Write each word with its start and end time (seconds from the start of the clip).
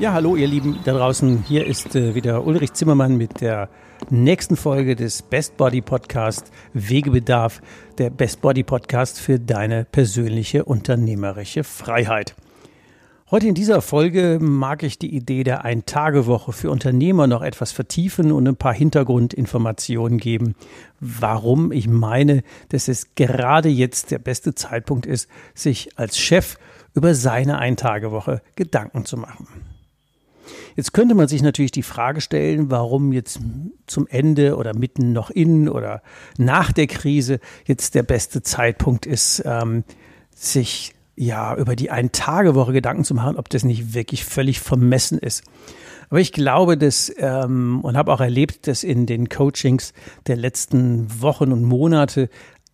Ja, 0.00 0.14
hallo 0.14 0.34
ihr 0.34 0.48
Lieben 0.48 0.78
da 0.86 0.94
draußen. 0.94 1.44
Hier 1.46 1.66
ist 1.66 1.94
äh, 1.94 2.14
wieder 2.14 2.46
Ulrich 2.46 2.72
Zimmermann 2.72 3.18
mit 3.18 3.42
der 3.42 3.68
nächsten 4.08 4.56
Folge 4.56 4.96
des 4.96 5.20
Best 5.20 5.58
Body 5.58 5.82
Podcast 5.82 6.50
Wegebedarf, 6.72 7.60
der 7.98 8.08
Best 8.08 8.40
Body 8.40 8.62
Podcast 8.62 9.20
für 9.20 9.38
deine 9.38 9.84
persönliche 9.84 10.64
unternehmerische 10.64 11.64
Freiheit. 11.64 12.34
Heute 13.30 13.48
in 13.48 13.54
dieser 13.54 13.82
Folge 13.82 14.38
mag 14.40 14.84
ich 14.84 14.98
die 14.98 15.14
Idee 15.14 15.44
der 15.44 15.66
Ein-Tage-Woche 15.66 16.54
für 16.54 16.70
Unternehmer 16.70 17.26
noch 17.26 17.42
etwas 17.42 17.70
vertiefen 17.70 18.32
und 18.32 18.48
ein 18.48 18.56
paar 18.56 18.72
Hintergrundinformationen 18.72 20.16
geben, 20.16 20.54
warum 21.00 21.72
ich 21.72 21.88
meine, 21.88 22.42
dass 22.70 22.88
es 22.88 23.14
gerade 23.16 23.68
jetzt 23.68 24.12
der 24.12 24.18
beste 24.18 24.54
Zeitpunkt 24.54 25.04
ist, 25.04 25.28
sich 25.54 25.98
als 25.98 26.18
Chef 26.18 26.56
über 26.94 27.14
seine 27.14 27.58
Ein-Tage-Woche 27.58 28.40
Gedanken 28.56 29.04
zu 29.04 29.18
machen. 29.18 29.46
Jetzt 30.76 30.92
könnte 30.92 31.14
man 31.14 31.28
sich 31.28 31.42
natürlich 31.42 31.72
die 31.72 31.82
Frage 31.82 32.20
stellen, 32.20 32.70
warum 32.70 33.12
jetzt 33.12 33.40
zum 33.86 34.06
Ende 34.06 34.56
oder 34.56 34.74
mitten 34.76 35.12
noch 35.12 35.30
in 35.30 35.68
oder 35.68 36.02
nach 36.38 36.72
der 36.72 36.86
Krise 36.86 37.40
jetzt 37.66 37.94
der 37.94 38.02
beste 38.02 38.42
Zeitpunkt 38.42 39.06
ist, 39.06 39.42
ähm, 39.44 39.84
sich 40.34 40.94
ja, 41.16 41.54
über 41.56 41.76
die 41.76 41.90
Ein-Tage-Woche 41.90 42.72
Gedanken 42.72 43.04
zu 43.04 43.14
machen, 43.14 43.36
ob 43.36 43.50
das 43.50 43.62
nicht 43.62 43.92
wirklich 43.92 44.24
völlig 44.24 44.60
vermessen 44.60 45.18
ist. 45.18 45.44
Aber 46.08 46.18
ich 46.18 46.32
glaube, 46.32 46.76
dass 46.76 47.12
ähm, 47.18 47.80
und 47.82 47.96
habe 47.96 48.12
auch 48.12 48.20
erlebt, 48.20 48.66
dass 48.66 48.82
in 48.82 49.06
den 49.06 49.28
Coachings 49.28 49.92
der 50.26 50.36
letzten 50.36 51.20
Wochen 51.20 51.52
und 51.52 51.62
Monate 51.62 52.30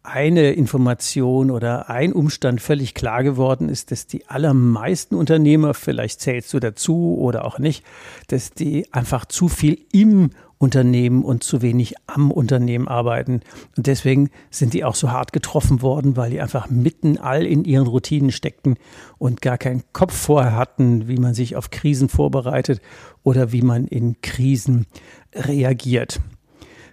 eine 0.06 0.52
Information 0.52 1.50
oder 1.50 1.90
ein 1.90 2.12
Umstand 2.12 2.60
völlig 2.60 2.94
klar 2.94 3.22
geworden 3.22 3.68
ist, 3.68 3.90
dass 3.90 4.06
die 4.06 4.26
allermeisten 4.28 5.14
Unternehmer, 5.14 5.74
vielleicht 5.74 6.20
zählst 6.20 6.52
du 6.54 6.60
dazu 6.60 7.16
oder 7.18 7.44
auch 7.44 7.58
nicht, 7.58 7.84
dass 8.28 8.50
die 8.50 8.92
einfach 8.92 9.24
zu 9.24 9.48
viel 9.48 9.78
im 9.92 10.30
Unternehmen 10.58 11.22
und 11.22 11.44
zu 11.44 11.60
wenig 11.60 11.94
am 12.06 12.30
Unternehmen 12.30 12.88
arbeiten. 12.88 13.40
Und 13.76 13.86
deswegen 13.86 14.30
sind 14.50 14.72
die 14.72 14.84
auch 14.84 14.94
so 14.94 15.10
hart 15.10 15.32
getroffen 15.32 15.82
worden, 15.82 16.16
weil 16.16 16.30
die 16.30 16.40
einfach 16.40 16.70
mitten 16.70 17.18
all 17.18 17.44
in 17.44 17.64
ihren 17.64 17.86
Routinen 17.86 18.32
steckten 18.32 18.76
und 19.18 19.42
gar 19.42 19.58
keinen 19.58 19.82
Kopf 19.92 20.14
vorher 20.14 20.56
hatten, 20.56 21.08
wie 21.08 21.18
man 21.18 21.34
sich 21.34 21.56
auf 21.56 21.70
Krisen 21.70 22.08
vorbereitet 22.08 22.80
oder 23.22 23.52
wie 23.52 23.62
man 23.62 23.86
in 23.86 24.20
Krisen 24.22 24.86
reagiert. 25.34 26.20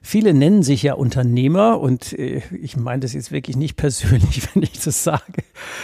Viele 0.06 0.34
nennen 0.34 0.64
sich 0.64 0.84
ja 0.84 0.96
Unternehmer 0.96 1.80
und 1.80 2.12
äh, 2.19 2.41
ich 2.62 2.75
meine 2.75 3.00
das 3.00 3.14
jetzt 3.14 3.31
wirklich 3.31 3.56
nicht 3.56 3.78
persönlich, 3.78 4.41
wenn 4.53 4.62
ich 4.62 4.80
das 4.80 5.06
sage, 5.06 5.44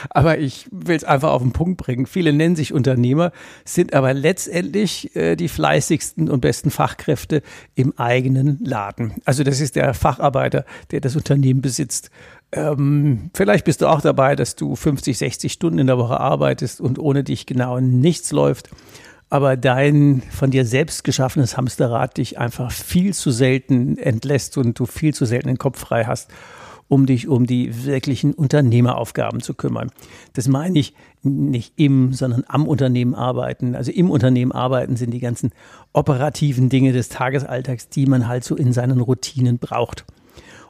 aber 0.09 0.37
ich 0.37 0.67
will 0.71 0.97
es 0.97 1.05
einfach 1.05 1.31
auf 1.31 1.41
den 1.41 1.53
Punkt 1.53 1.77
bringen. 1.77 2.05
Viele 2.05 2.33
nennen 2.33 2.57
sich 2.57 2.73
Unternehmer, 2.73 3.31
sind 3.63 3.93
aber 3.93 4.13
letztendlich 4.13 5.15
äh, 5.15 5.37
die 5.37 5.47
fleißigsten 5.47 6.29
und 6.29 6.41
besten 6.41 6.69
Fachkräfte 6.69 7.41
im 7.75 7.97
eigenen 7.97 8.59
Laden. 8.61 9.13
Also 9.23 9.43
das 9.43 9.61
ist 9.61 9.77
der 9.77 9.93
Facharbeiter, 9.93 10.65
der 10.91 10.99
das 10.99 11.15
Unternehmen 11.15 11.61
besitzt. 11.61 12.11
Ähm, 12.51 13.31
vielleicht 13.33 13.63
bist 13.63 13.81
du 13.81 13.87
auch 13.87 14.01
dabei, 14.01 14.35
dass 14.35 14.57
du 14.57 14.75
50, 14.75 15.17
60 15.17 15.53
Stunden 15.53 15.79
in 15.79 15.87
der 15.87 15.97
Woche 15.97 16.19
arbeitest 16.19 16.81
und 16.81 16.99
ohne 16.99 17.23
dich 17.23 17.45
genau 17.45 17.79
nichts 17.79 18.33
läuft 18.33 18.69
aber 19.29 19.57
dein 19.57 20.23
von 20.31 20.51
dir 20.51 20.65
selbst 20.65 21.03
geschaffenes 21.03 21.55
Hamsterrad 21.55 22.17
dich 22.17 22.39
einfach 22.39 22.71
viel 22.71 23.13
zu 23.13 23.31
selten 23.31 23.97
entlässt 23.97 24.57
und 24.57 24.79
du 24.79 24.85
viel 24.85 25.13
zu 25.13 25.25
selten 25.25 25.47
den 25.47 25.57
Kopf 25.57 25.79
frei 25.79 26.05
hast, 26.05 26.31
um 26.87 27.05
dich 27.05 27.27
um 27.27 27.45
die 27.45 27.85
wirklichen 27.85 28.33
Unternehmeraufgaben 28.33 29.41
zu 29.41 29.53
kümmern. 29.53 29.91
Das 30.33 30.47
meine 30.47 30.79
ich 30.79 30.95
nicht 31.21 31.73
im, 31.75 32.13
sondern 32.13 32.43
am 32.47 32.67
Unternehmen 32.67 33.13
arbeiten. 33.13 33.75
Also 33.75 33.91
im 33.91 34.09
Unternehmen 34.09 34.51
arbeiten 34.51 34.95
sind 34.95 35.11
die 35.11 35.19
ganzen 35.19 35.51
operativen 35.93 36.69
Dinge 36.69 36.91
des 36.91 37.09
Tagesalltags, 37.09 37.89
die 37.89 38.07
man 38.07 38.27
halt 38.27 38.43
so 38.43 38.55
in 38.55 38.73
seinen 38.73 38.99
Routinen 38.99 39.59
braucht. 39.59 40.05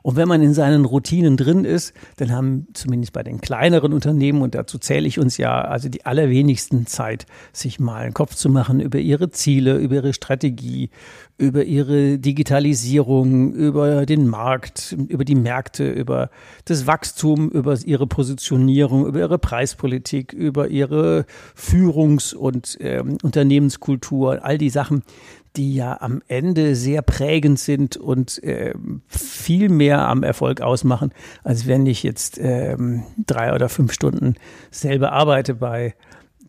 Und 0.02 0.16
wenn 0.16 0.28
man 0.28 0.42
in 0.42 0.54
seinen 0.54 0.86
Routinen 0.86 1.38
drin 1.38 1.66
ist, 1.66 1.94
dann 2.18 2.32
haben 2.32 2.68
zumindest 2.74 3.14
bei 3.14 3.24
den 3.24 3.42
kleineren 3.42 3.94
Unternehmen, 3.94 4.42
und 4.42 4.56
dazu 4.56 4.78
zähle 4.78 5.08
ich 5.08 5.20
uns 5.20 5.38
ja, 5.38 5.62
also 5.62 5.90
die 5.90 6.06
allerwenigsten 6.06 6.86
Zeit, 6.88 7.26
sich 7.54 7.80
mal 7.80 8.04
einen 8.04 8.14
Kopf 8.14 8.36
zu 8.36 8.50
machen 8.50 8.80
über 8.80 9.00
ihre 9.00 9.30
Ziele, 9.30 9.78
über 9.78 9.96
ihre 9.96 10.14
Strategie, 10.14 10.90
über 11.38 11.64
ihre 11.64 12.20
Digitalisierung, 12.20 13.54
über 13.54 14.06
den 14.06 14.28
Markt, 14.28 14.96
über 15.08 15.24
die 15.24 15.36
Märkte, 15.36 15.90
über 15.90 16.30
das 16.66 16.86
Wachstum, 16.86 17.50
über 17.50 17.78
ihre 17.84 18.08
Positionierung, 18.08 19.06
über 19.06 19.20
ihre 19.20 19.40
Preispolitik, 19.40 20.34
über 20.34 20.68
ihre 20.68 21.26
Führungs- 21.56 22.34
und 22.34 22.78
ähm, 22.82 23.18
Unternehmenskultur, 23.24 24.44
all 24.44 24.58
die 24.58 24.70
Sachen, 24.70 25.04
die 25.60 25.76
ja 25.76 26.00
am 26.00 26.22
Ende 26.30 26.74
sehr 26.74 27.02
prägend 27.02 27.60
sind 27.60 27.98
und 27.98 28.42
äh, 28.44 28.74
viel 29.10 29.68
mehr 29.68 30.08
am 30.08 30.24
Erfolg 30.24 30.62
ausmachen, 30.62 31.12
als 31.44 31.68
wenn 31.68 31.86
ich 31.86 32.02
jetzt 32.02 32.40
ähm, 32.42 33.04
drei 33.28 33.54
oder 33.54 33.68
fünf 33.68 33.92
Stunden 33.92 34.36
selber 34.72 35.12
arbeite 35.12 35.56
bei 35.56 35.96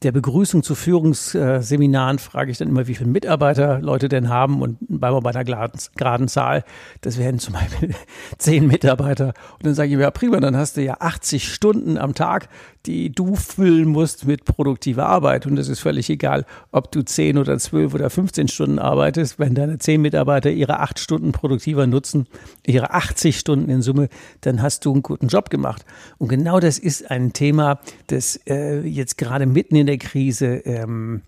der 0.03 0.12
Begrüßung 0.12 0.62
zu 0.62 0.75
Führungsseminaren 0.75 2.19
frage 2.19 2.50
ich 2.50 2.59
dann 2.59 2.69
immer, 2.69 2.87
wie 2.87 2.94
viele 2.94 3.10
Mitarbeiter 3.10 3.81
Leute 3.81 4.09
denn 4.09 4.28
haben 4.28 4.62
und 4.62 4.78
bei 4.88 5.09
einer 5.09 5.44
geraden 5.44 6.28
Zahl. 6.28 6.65
Das 7.03 7.19
wären 7.19 7.38
zum 7.38 7.54
Beispiel 7.54 7.94
zehn 8.38 8.66
Mitarbeiter. 8.66 9.34
Und 9.59 9.66
dann 9.66 9.75
sage 9.75 9.91
ich 9.91 9.97
mir, 9.97 10.03
ja 10.03 10.10
prima, 10.10 10.41
dann 10.41 10.56
hast 10.56 10.76
du 10.76 10.82
ja 10.82 10.99
80 11.00 11.53
Stunden 11.53 11.99
am 11.99 12.15
Tag, 12.15 12.49
die 12.87 13.13
du 13.13 13.37
füllen 13.37 13.89
musst 13.89 14.27
mit 14.27 14.45
produktiver 14.45 15.07
Arbeit. 15.07 15.47
Und 15.47 15.59
es 15.59 15.69
ist 15.69 15.81
völlig 15.81 16.09
egal, 16.11 16.47
ob 16.73 16.91
du 16.93 17.03
10 17.03 17.39
oder 17.39 17.59
12 17.59 17.95
oder 17.95 18.11
15 18.11 18.49
Stunden 18.49 18.79
arbeitest. 18.79 19.39
Wenn 19.39 19.55
deine 19.55 19.79
10 19.79 20.01
Mitarbeiter 20.01 20.51
ihre 20.51 20.81
8 20.81 20.99
Stunden 20.99 21.33
produktiver 21.33 21.87
nutzen, 21.87 22.27
ihre 22.67 22.93
80 22.93 23.39
Stunden 23.39 23.71
in 23.71 23.83
Summe, 23.83 24.09
dann 24.41 24.63
hast 24.63 24.85
du 24.85 24.93
einen 24.93 25.03
guten 25.03 25.29
Job 25.29 25.51
gemacht. 25.51 25.85
Und 26.19 26.29
genau 26.29 26.61
das 26.61 26.79
ist 26.79 27.11
ein 27.11 27.33
Thema, 27.33 27.81
das 28.07 28.41
äh, 28.47 28.81
jetzt 28.81 29.19
gerade 29.19 29.47
mitten 29.47 29.77
in 29.77 29.87
der 29.87 29.99
Krise 29.99 30.62
ähm, 30.65 31.23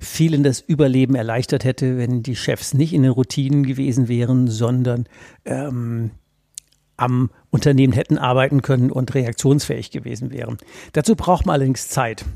vielen 0.00 0.42
das 0.42 0.60
Überleben 0.60 1.14
erleichtert 1.14 1.64
hätte, 1.64 1.98
wenn 1.98 2.22
die 2.22 2.36
Chefs 2.36 2.74
nicht 2.74 2.92
in 2.92 3.02
den 3.02 3.12
Routinen 3.12 3.64
gewesen 3.64 4.08
wären, 4.08 4.48
sondern 4.48 5.06
ähm, 5.44 6.10
am 6.98 7.30
Unternehmen 7.50 7.94
hätten 7.94 8.18
arbeiten 8.18 8.60
können 8.60 8.90
und 8.90 9.14
reaktionsfähig 9.14 9.90
gewesen 9.90 10.30
wären. 10.30 10.58
Dazu 10.92 11.16
braucht 11.16 11.46
man 11.46 11.54
allerdings 11.54 11.88
Zeit. 11.88 12.26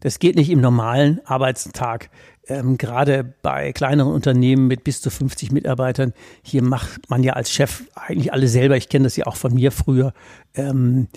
Das 0.00 0.18
geht 0.18 0.36
nicht 0.36 0.50
im 0.50 0.60
normalen 0.60 1.20
Arbeitstag. 1.26 2.10
Ähm, 2.48 2.78
gerade 2.78 3.34
bei 3.42 3.72
kleineren 3.72 4.12
Unternehmen 4.12 4.66
mit 4.66 4.82
bis 4.82 5.02
zu 5.02 5.10
50 5.10 5.52
Mitarbeitern, 5.52 6.14
hier 6.42 6.62
macht 6.62 7.10
man 7.10 7.22
ja 7.22 7.34
als 7.34 7.52
Chef 7.52 7.84
eigentlich 7.94 8.32
alle 8.32 8.48
selber. 8.48 8.76
Ich 8.76 8.88
kenne 8.88 9.04
das 9.04 9.16
ja 9.16 9.26
auch 9.26 9.36
von 9.36 9.54
mir 9.54 9.70
früher. 9.70 10.14
Ähm, 10.54 11.08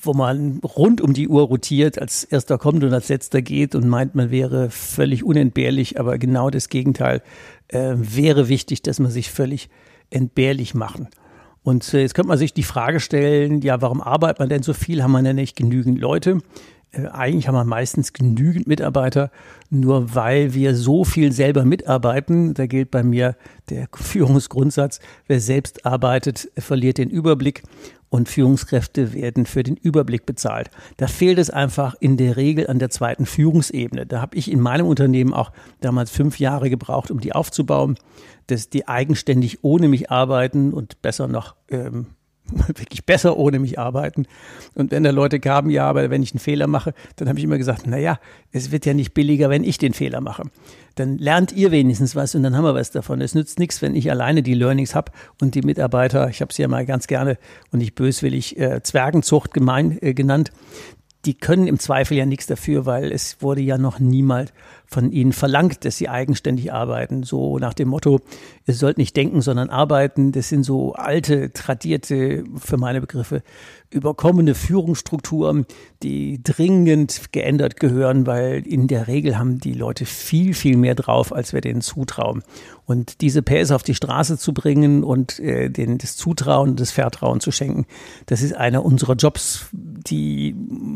wo 0.00 0.14
man 0.14 0.60
rund 0.60 1.00
um 1.00 1.12
die 1.12 1.26
Uhr 1.26 1.42
rotiert, 1.42 1.98
als 2.00 2.22
erster 2.22 2.56
kommt 2.56 2.84
und 2.84 2.92
als 2.92 3.08
letzter 3.08 3.42
geht 3.42 3.74
und 3.74 3.88
meint, 3.88 4.14
man 4.14 4.30
wäre 4.30 4.70
völlig 4.70 5.24
unentbehrlich, 5.24 5.98
aber 5.98 6.18
genau 6.18 6.50
das 6.50 6.68
Gegenteil 6.68 7.20
äh, 7.68 7.94
wäre 7.96 8.48
wichtig, 8.48 8.82
dass 8.82 9.00
man 9.00 9.10
sich 9.10 9.30
völlig 9.30 9.68
entbehrlich 10.10 10.74
machen. 10.74 11.08
Und 11.66 11.92
äh, 11.94 12.02
jetzt 12.02 12.14
könnte 12.14 12.28
man 12.28 12.38
sich 12.38 12.54
die 12.54 12.62
Frage 12.62 13.00
stellen, 13.00 13.60
ja, 13.60 13.82
warum 13.82 14.00
arbeitet 14.00 14.38
man 14.38 14.48
denn 14.48 14.62
so 14.62 14.72
viel? 14.72 15.02
Haben 15.02 15.10
wir 15.10 15.22
denn 15.22 15.34
nicht 15.34 15.56
genügend 15.56 15.98
Leute? 15.98 16.38
Äh, 16.96 17.08
eigentlich 17.08 17.48
haben 17.48 17.54
wir 17.54 17.64
meistens 17.64 18.12
genügend 18.12 18.66
Mitarbeiter, 18.66 19.30
nur 19.70 20.14
weil 20.14 20.54
wir 20.54 20.74
so 20.74 21.04
viel 21.04 21.32
selber 21.32 21.64
mitarbeiten. 21.64 22.54
Da 22.54 22.66
gilt 22.66 22.90
bei 22.90 23.02
mir 23.02 23.36
der 23.68 23.88
Führungsgrundsatz, 23.92 25.00
wer 25.26 25.40
selbst 25.40 25.86
arbeitet, 25.86 26.48
verliert 26.56 26.98
den 26.98 27.10
Überblick 27.10 27.62
und 28.08 28.28
Führungskräfte 28.28 29.12
werden 29.12 29.46
für 29.46 29.62
den 29.62 29.76
Überblick 29.76 30.26
bezahlt. 30.26 30.70
Da 30.96 31.08
fehlt 31.08 31.38
es 31.38 31.50
einfach 31.50 31.96
in 31.98 32.16
der 32.16 32.36
Regel 32.36 32.68
an 32.68 32.78
der 32.78 32.88
zweiten 32.88 33.26
Führungsebene. 33.26 34.06
Da 34.06 34.20
habe 34.20 34.36
ich 34.36 34.50
in 34.50 34.60
meinem 34.60 34.86
Unternehmen 34.86 35.34
auch 35.34 35.50
damals 35.80 36.10
fünf 36.10 36.38
Jahre 36.38 36.70
gebraucht, 36.70 37.10
um 37.10 37.20
die 37.20 37.32
aufzubauen, 37.32 37.96
dass 38.46 38.70
die 38.70 38.86
eigenständig 38.86 39.64
ohne 39.64 39.88
mich 39.88 40.10
arbeiten 40.10 40.72
und 40.72 41.02
besser 41.02 41.26
noch 41.26 41.56
ähm, 41.68 42.06
wirklich 42.66 43.04
besser 43.04 43.36
ohne 43.36 43.58
mich 43.58 43.78
arbeiten. 43.78 44.26
Und 44.74 44.90
wenn 44.90 45.02
da 45.02 45.10
Leute 45.10 45.40
kamen, 45.40 45.70
ja, 45.70 45.88
aber 45.88 46.10
wenn 46.10 46.22
ich 46.22 46.32
einen 46.32 46.40
Fehler 46.40 46.66
mache, 46.66 46.94
dann 47.16 47.28
habe 47.28 47.38
ich 47.38 47.44
immer 47.44 47.58
gesagt, 47.58 47.82
na 47.86 47.98
ja, 47.98 48.18
es 48.52 48.70
wird 48.70 48.86
ja 48.86 48.94
nicht 48.94 49.14
billiger, 49.14 49.50
wenn 49.50 49.64
ich 49.64 49.78
den 49.78 49.92
Fehler 49.92 50.20
mache. 50.20 50.44
Dann 50.94 51.18
lernt 51.18 51.52
ihr 51.52 51.70
wenigstens 51.70 52.16
was 52.16 52.34
und 52.34 52.42
dann 52.42 52.56
haben 52.56 52.64
wir 52.64 52.74
was 52.74 52.90
davon. 52.90 53.20
Es 53.20 53.34
nützt 53.34 53.58
nichts, 53.58 53.82
wenn 53.82 53.94
ich 53.94 54.10
alleine 54.10 54.42
die 54.42 54.54
Learnings 54.54 54.94
habe 54.94 55.12
und 55.40 55.54
die 55.54 55.62
Mitarbeiter, 55.62 56.28
ich 56.28 56.40
habe 56.40 56.52
sie 56.52 56.62
ja 56.62 56.68
mal 56.68 56.86
ganz 56.86 57.06
gerne 57.06 57.38
und 57.70 57.80
nicht 57.80 57.94
böswillig 57.94 58.58
äh, 58.58 58.82
Zwergenzucht 58.82 59.52
gemein, 59.52 59.98
äh, 60.00 60.14
genannt, 60.14 60.52
die 61.26 61.34
können 61.34 61.66
im 61.66 61.78
Zweifel 61.78 62.16
ja 62.16 62.24
nichts 62.24 62.46
dafür, 62.46 62.86
weil 62.86 63.10
es 63.10 63.42
wurde 63.42 63.60
ja 63.60 63.78
noch 63.78 63.98
niemals 63.98 64.52
von 64.86 65.10
ihnen 65.10 65.32
verlangt, 65.32 65.84
dass 65.84 65.96
sie 65.96 66.08
eigenständig 66.08 66.72
arbeiten. 66.72 67.22
So 67.22 67.58
nach 67.58 67.74
dem 67.74 67.88
Motto, 67.88 68.20
ihr 68.66 68.74
sollt 68.74 68.98
nicht 68.98 69.16
denken, 69.16 69.40
sondern 69.40 69.68
arbeiten. 69.68 70.32
Das 70.32 70.48
sind 70.48 70.62
so 70.62 70.92
alte, 70.94 71.52
tradierte, 71.52 72.44
für 72.56 72.76
meine 72.76 73.00
Begriffe, 73.00 73.42
überkommene 73.90 74.54
Führungsstrukturen, 74.54 75.66
die 76.02 76.42
dringend 76.42 77.32
geändert 77.32 77.78
gehören, 77.78 78.26
weil 78.26 78.66
in 78.66 78.88
der 78.88 79.06
Regel 79.06 79.38
haben 79.38 79.58
die 79.58 79.72
Leute 79.72 80.04
viel, 80.06 80.54
viel 80.54 80.76
mehr 80.76 80.94
drauf, 80.94 81.32
als 81.32 81.52
wir 81.52 81.60
denen 81.60 81.80
zutrauen. 81.80 82.42
Und 82.84 83.20
diese 83.20 83.42
PS 83.42 83.70
auf 83.70 83.82
die 83.82 83.94
Straße 83.94 84.38
zu 84.38 84.52
bringen 84.52 85.02
und 85.02 85.40
äh, 85.40 85.70
denen 85.70 85.98
das 85.98 86.16
Zutrauen, 86.16 86.76
das 86.76 86.90
Vertrauen 86.90 87.40
zu 87.40 87.50
schenken, 87.50 87.86
das 88.26 88.42
ist 88.42 88.54
einer 88.54 88.84
unserer 88.84 89.14
Jobs, 89.14 89.66
die 89.72 90.54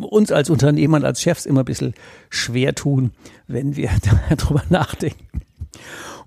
uns 0.08 0.30
als 0.30 0.50
Unternehmern, 0.50 1.04
als 1.04 1.20
Chefs 1.20 1.46
immer 1.46 1.60
ein 1.60 1.66
bisschen 1.66 1.94
schwer 2.28 2.74
tun, 2.74 3.12
wenn 3.46 3.76
wir 3.76 3.79
darüber 4.28 4.62
nachdenken. 4.68 5.26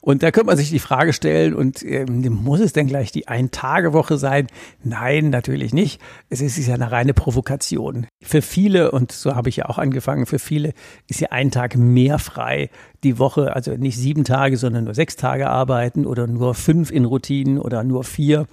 Und 0.05 0.21
da 0.21 0.31
könnte 0.31 0.47
man 0.47 0.57
sich 0.57 0.69
die 0.69 0.79
Frage 0.79 1.13
stellen, 1.13 1.53
und 1.53 1.81
ähm, 1.81 2.21
muss 2.29 2.59
es 2.59 2.73
denn 2.73 2.87
gleich 2.87 3.13
die 3.13 3.29
Ein-Tage-Woche 3.29 4.17
sein? 4.17 4.47
Nein, 4.83 5.29
natürlich 5.29 5.73
nicht. 5.73 6.01
Es 6.29 6.41
ist 6.41 6.57
ja 6.57 6.73
eine 6.73 6.91
reine 6.91 7.13
Provokation. 7.13 8.07
Für 8.21 8.41
viele, 8.41 8.91
und 8.91 9.13
so 9.13 9.33
habe 9.33 9.47
ich 9.47 9.55
ja 9.55 9.69
auch 9.69 9.77
angefangen, 9.77 10.25
für 10.25 10.39
viele 10.39 10.73
ist 11.07 11.21
ja 11.21 11.29
ein 11.31 11.51
Tag 11.51 11.77
mehr 11.77 12.19
frei 12.19 12.69
die 13.03 13.19
Woche, 13.19 13.55
also 13.55 13.71
nicht 13.71 13.97
sieben 13.97 14.23
Tage, 14.23 14.57
sondern 14.57 14.85
nur 14.85 14.95
sechs 14.95 15.15
Tage 15.15 15.49
arbeiten 15.49 16.05
oder 16.05 16.27
nur 16.27 16.55
fünf 16.55 16.91
in 16.91 17.05
Routinen 17.05 17.59
oder 17.59 17.83
nur 17.83 18.03
vier. 18.03 18.47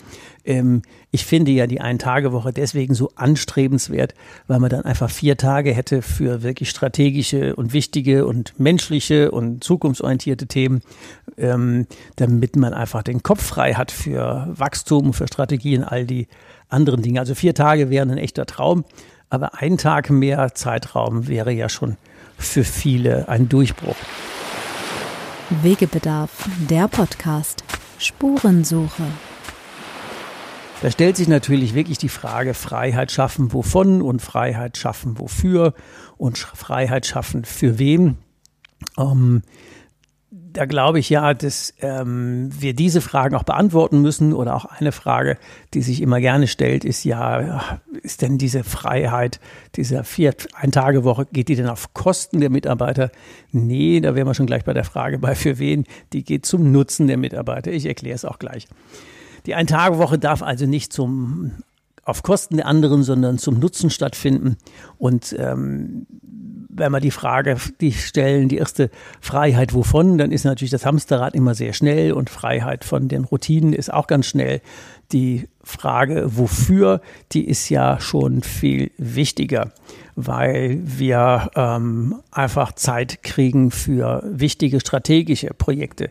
Ähm, 0.45 0.83
ich 1.11 1.25
finde 1.25 1.51
ja 1.51 1.67
die 1.67 1.81
Ein-Tage-Woche 1.81 2.53
deswegen 2.53 2.95
so 2.95 3.13
anstrebenswert, 3.17 4.15
weil 4.47 4.61
man 4.61 4.71
dann 4.71 4.85
einfach 4.85 5.11
vier 5.11 5.37
Tage 5.37 5.73
hätte 5.73 6.03
für 6.03 6.43
wirklich 6.43 6.71
strategische 6.71 7.57
und 7.57 7.73
wichtige 7.73 8.27
und 8.27 8.59
menschliche 8.59 9.31
und 9.31 9.63
zukunftsorientierte 9.65 10.47
Themen, 10.47 10.83
ähm, 11.37 11.87
damit 12.17 12.57
man 12.57 12.75
einfach 12.75 13.03
den 13.03 13.23
Kopf 13.23 13.43
frei 13.43 13.75
hat 13.75 13.91
für 13.91 14.49
Wachstum, 14.53 15.13
für 15.13 15.27
Strategien, 15.27 15.85
all 15.85 16.05
die 16.05 16.29
anderen 16.69 17.03
Dinge. 17.03 17.21
Also 17.21 17.35
vier 17.35 17.55
Tage 17.55 17.91
wären 17.91 18.11
ein 18.11 18.19
echter 18.19 18.47
Traum, 18.47 18.85
aber 19.29 19.61
ein 19.61 19.79
Tag 19.79 20.11
mehr 20.11 20.55
Zeitraum 20.55 21.29
wäre 21.29 21.53
ja 21.53 21.69
schon 21.69 21.97
für 22.39 22.65
viele 22.65 23.29
ein 23.29 23.49
Durchbruch. 23.49 23.97
Wegebedarf, 25.51 26.49
der 26.71 26.87
Podcast. 26.87 27.65
Spurensuche. 27.99 29.03
Da 30.81 30.91
stellt 30.93 31.17
sich 31.17 31.27
natürlich 31.27 31.75
wirklich 31.75 31.99
die 31.99 32.09
Frage, 32.09 32.55
Freiheit 32.55 33.11
schaffen 33.11 33.53
wovon 33.53 34.01
und 34.01 34.23
Freiheit 34.23 34.79
schaffen 34.79 35.19
wofür 35.19 35.75
und 36.17 36.39
Freiheit 36.39 37.05
schaffen 37.05 37.45
für 37.45 37.81
wen. 37.81 38.17
Ähm, 38.97 39.43
da 40.61 40.67
glaube 40.67 40.99
ich 40.99 41.09
ja, 41.09 41.33
dass 41.33 41.73
ähm, 41.81 42.51
wir 42.53 42.75
diese 42.75 43.01
Fragen 43.01 43.35
auch 43.35 43.45
beantworten 43.45 44.03
müssen. 44.03 44.35
Oder 44.35 44.55
auch 44.55 44.67
eine 44.67 44.93
Frage, 44.93 45.39
die 45.73 45.81
sich 45.81 46.03
immer 46.03 46.21
gerne 46.21 46.49
stellt, 46.49 46.85
ist 46.85 47.03
ja, 47.03 47.79
ist 48.03 48.21
denn 48.21 48.37
diese 48.37 48.63
Freiheit, 48.63 49.41
diese 49.77 50.05
vier 50.05 50.35
Ein-Tage-Woche, 50.53 51.27
geht 51.33 51.49
die 51.49 51.57
denn 51.57 51.67
auf 51.71 51.95
Kosten 51.95 52.41
der 52.41 52.51
Mitarbeiter? 52.51 53.11
Nee, 53.53 54.01
da 54.01 54.15
wären 54.15 54.27
wir 54.27 54.35
schon 54.35 54.45
gleich 54.45 54.67
bei 54.67 54.75
der 54.75 54.85
Frage 54.85 55.19
bei 55.19 55.35
für 55.35 55.59
wen. 55.59 55.87
Die 56.13 56.25
geht 56.25 56.45
zum 56.45 56.71
Nutzen 56.71 57.07
der 57.07 57.17
Mitarbeiter. 57.17 57.73
Ich 57.73 57.87
erkläre 57.87 58.17
es 58.17 58.27
auch 58.27 58.39
gleich. 58.39 58.69
Die 59.47 59.55
Ein-Tage-Woche 59.55 60.19
darf 60.19 60.43
also 60.43 60.67
nicht 60.67 60.93
zum 60.93 61.53
auf 62.05 62.23
Kosten 62.23 62.59
der 62.59 62.67
anderen, 62.67 63.03
sondern 63.03 63.39
zum 63.39 63.61
Nutzen 63.61 63.89
stattfinden. 63.89 64.59
Und 64.99 65.35
ähm, 65.39 66.07
wenn 66.81 66.91
wir 66.91 67.01
die 67.01 67.13
Frage 67.13 67.57
die 67.81 67.93
stellen, 67.93 68.49
die 68.49 68.57
erste 68.57 68.91
Freiheit 69.21 69.75
wovon, 69.75 70.19
dann 70.19 70.33
ist 70.33 70.45
natürlich 70.45 70.73
das 70.73 70.85
Hamsterrad 70.85 71.35
immer 71.35 71.55
sehr 71.55 71.73
schnell 71.73 72.13
und 72.13 72.29
Freiheit 72.29 72.85
von 72.85 73.07
den 73.07 73.25
Routinen 73.25 73.73
ist 73.73 73.93
auch 73.93 74.09
ganz 74.09 74.27
schnell. 74.27 74.61
Die 75.13 75.49
Frage 75.63 76.37
wofür, 76.37 77.01
die 77.33 77.47
ist 77.47 77.69
ja 77.69 78.01
schon 78.01 78.43
viel 78.43 78.91
wichtiger, 78.97 79.73
weil 80.17 80.81
wir 80.83 81.51
ähm, 81.55 82.17
einfach 82.31 82.73
Zeit 82.73 83.23
kriegen 83.23 83.71
für 83.71 84.23
wichtige 84.25 84.81
strategische 84.81 85.49
Projekte. 85.49 86.11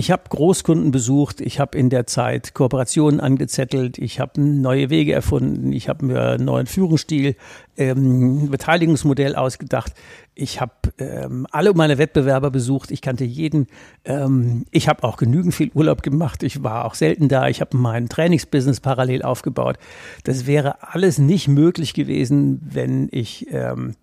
Ich 0.00 0.10
habe 0.10 0.22
Großkunden 0.30 0.92
besucht, 0.92 1.42
ich 1.42 1.60
habe 1.60 1.76
in 1.76 1.90
der 1.90 2.06
Zeit 2.06 2.54
Kooperationen 2.54 3.20
angezettelt, 3.20 3.98
ich 3.98 4.18
habe 4.18 4.40
neue 4.40 4.88
Wege 4.88 5.12
erfunden, 5.12 5.74
ich 5.74 5.90
habe 5.90 6.06
mir 6.06 6.22
einen 6.22 6.46
neuen 6.46 6.66
Führungsstil, 6.66 7.36
ähm, 7.76 8.48
Beteiligungsmodell 8.48 9.36
ausgedacht. 9.36 9.92
Ich 10.34 10.58
habe 10.58 10.72
ähm, 10.96 11.46
alle 11.50 11.74
meine 11.74 11.98
Wettbewerber 11.98 12.50
besucht, 12.50 12.92
ich 12.92 13.02
kannte 13.02 13.24
jeden. 13.24 13.66
Ähm, 14.06 14.64
ich 14.70 14.88
habe 14.88 15.04
auch 15.04 15.18
genügend 15.18 15.54
viel 15.54 15.70
Urlaub 15.74 16.02
gemacht, 16.02 16.44
ich 16.44 16.62
war 16.62 16.86
auch 16.86 16.94
selten 16.94 17.28
da, 17.28 17.48
ich 17.48 17.60
habe 17.60 17.76
mein 17.76 18.08
Trainingsbusiness 18.08 18.80
parallel 18.80 19.20
aufgebaut. 19.20 19.76
Das 20.24 20.46
wäre 20.46 20.94
alles 20.94 21.18
nicht 21.18 21.46
möglich 21.46 21.92
gewesen, 21.92 22.58
wenn 22.62 23.08
ich 23.12 23.48
ähm, 23.50 23.96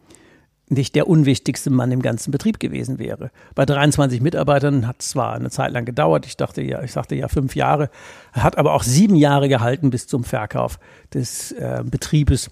nicht 0.70 0.96
der 0.96 1.08
unwichtigste 1.08 1.70
Mann 1.70 1.92
im 1.92 2.02
ganzen 2.02 2.32
Betrieb 2.32 2.60
gewesen 2.60 3.00
wäre. 3.00 3.32
Bei 3.56 3.66
23 3.66 4.22
Mitarbeitern 4.22 4.88
hat 4.88 4.98
es 5.00 5.10
zwar 5.10 5.34
eine 5.34 5.50
Zeit 5.50 5.72
lang 5.72 5.86
gedauert, 5.86 6.26
ich 6.26 6.38
dachte 6.38 6.62
ja, 6.62 6.84
ich 6.84 6.92
sagte 6.92 7.16
ja 7.16 7.28
fünf 7.28 7.56
Jahre, 7.56 7.90
hat 8.34 8.58
aber 8.58 8.74
auch 8.74 8.84
sieben 8.84 9.16
Jahre 9.16 9.48
gehalten 9.50 9.90
bis 9.90 10.08
zum 10.08 10.24
Verkauf 10.24 10.80
des 11.14 11.54
äh, 11.54 11.84
Betriebes. 11.86 12.50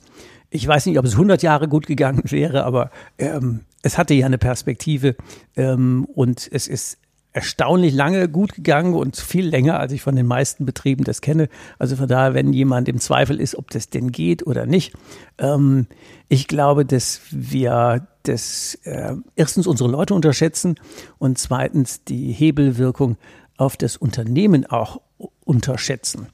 Ich 0.50 0.66
weiß 0.66 0.86
nicht, 0.86 0.98
ob 0.98 1.06
es 1.06 1.14
100 1.14 1.44
Jahre 1.44 1.68
gut 1.68 1.88
gegangen 1.88 2.24
wäre, 2.32 2.64
aber 2.64 2.90
ähm, 3.18 3.62
es 3.82 3.98
hatte 3.98 4.14
ja 4.14 4.26
eine 4.26 4.38
Perspektive 4.38 5.16
ähm, 5.56 6.08
und 6.16 6.50
es 6.52 6.68
ist 6.68 6.98
erstaunlich 7.36 7.94
lange 7.94 8.30
gut 8.30 8.56
gegangen 8.56 8.94
und 8.94 9.18
viel 9.18 9.46
länger, 9.46 9.78
als 9.78 9.92
ich 9.92 10.02
von 10.02 10.16
den 10.16 10.26
meisten 10.26 10.66
Betrieben 10.66 11.04
das 11.04 11.20
kenne. 11.20 11.50
Also 11.78 11.98
von 11.98 12.08
daher, 12.08 12.34
wenn 12.34 12.54
jemand 12.54 12.88
im 12.88 13.02
Zweifel 13.02 13.42
ist, 13.42 13.58
ob 13.58 13.72
das 13.72 13.90
denn 13.90 14.14
geht 14.14 14.48
oder 14.48 14.66
nicht. 14.66 14.94
Ähm, 15.38 15.88
ich 16.30 16.48
glaube, 16.48 16.86
dass 16.86 17.20
wir 17.32 18.08
das 18.24 18.80
äh, 18.84 19.16
erstens 19.36 19.68
unsere 19.68 19.90
Leute 19.90 20.14
unterschätzen 20.14 20.76
und 21.18 21.38
zweitens 21.38 22.06
die 22.06 22.32
Hebelwirkung 22.32 23.18
auf 23.58 23.76
das 23.76 23.98
Unternehmen 23.98 24.66
auch 24.66 25.02
unterschätzen. 25.44 26.28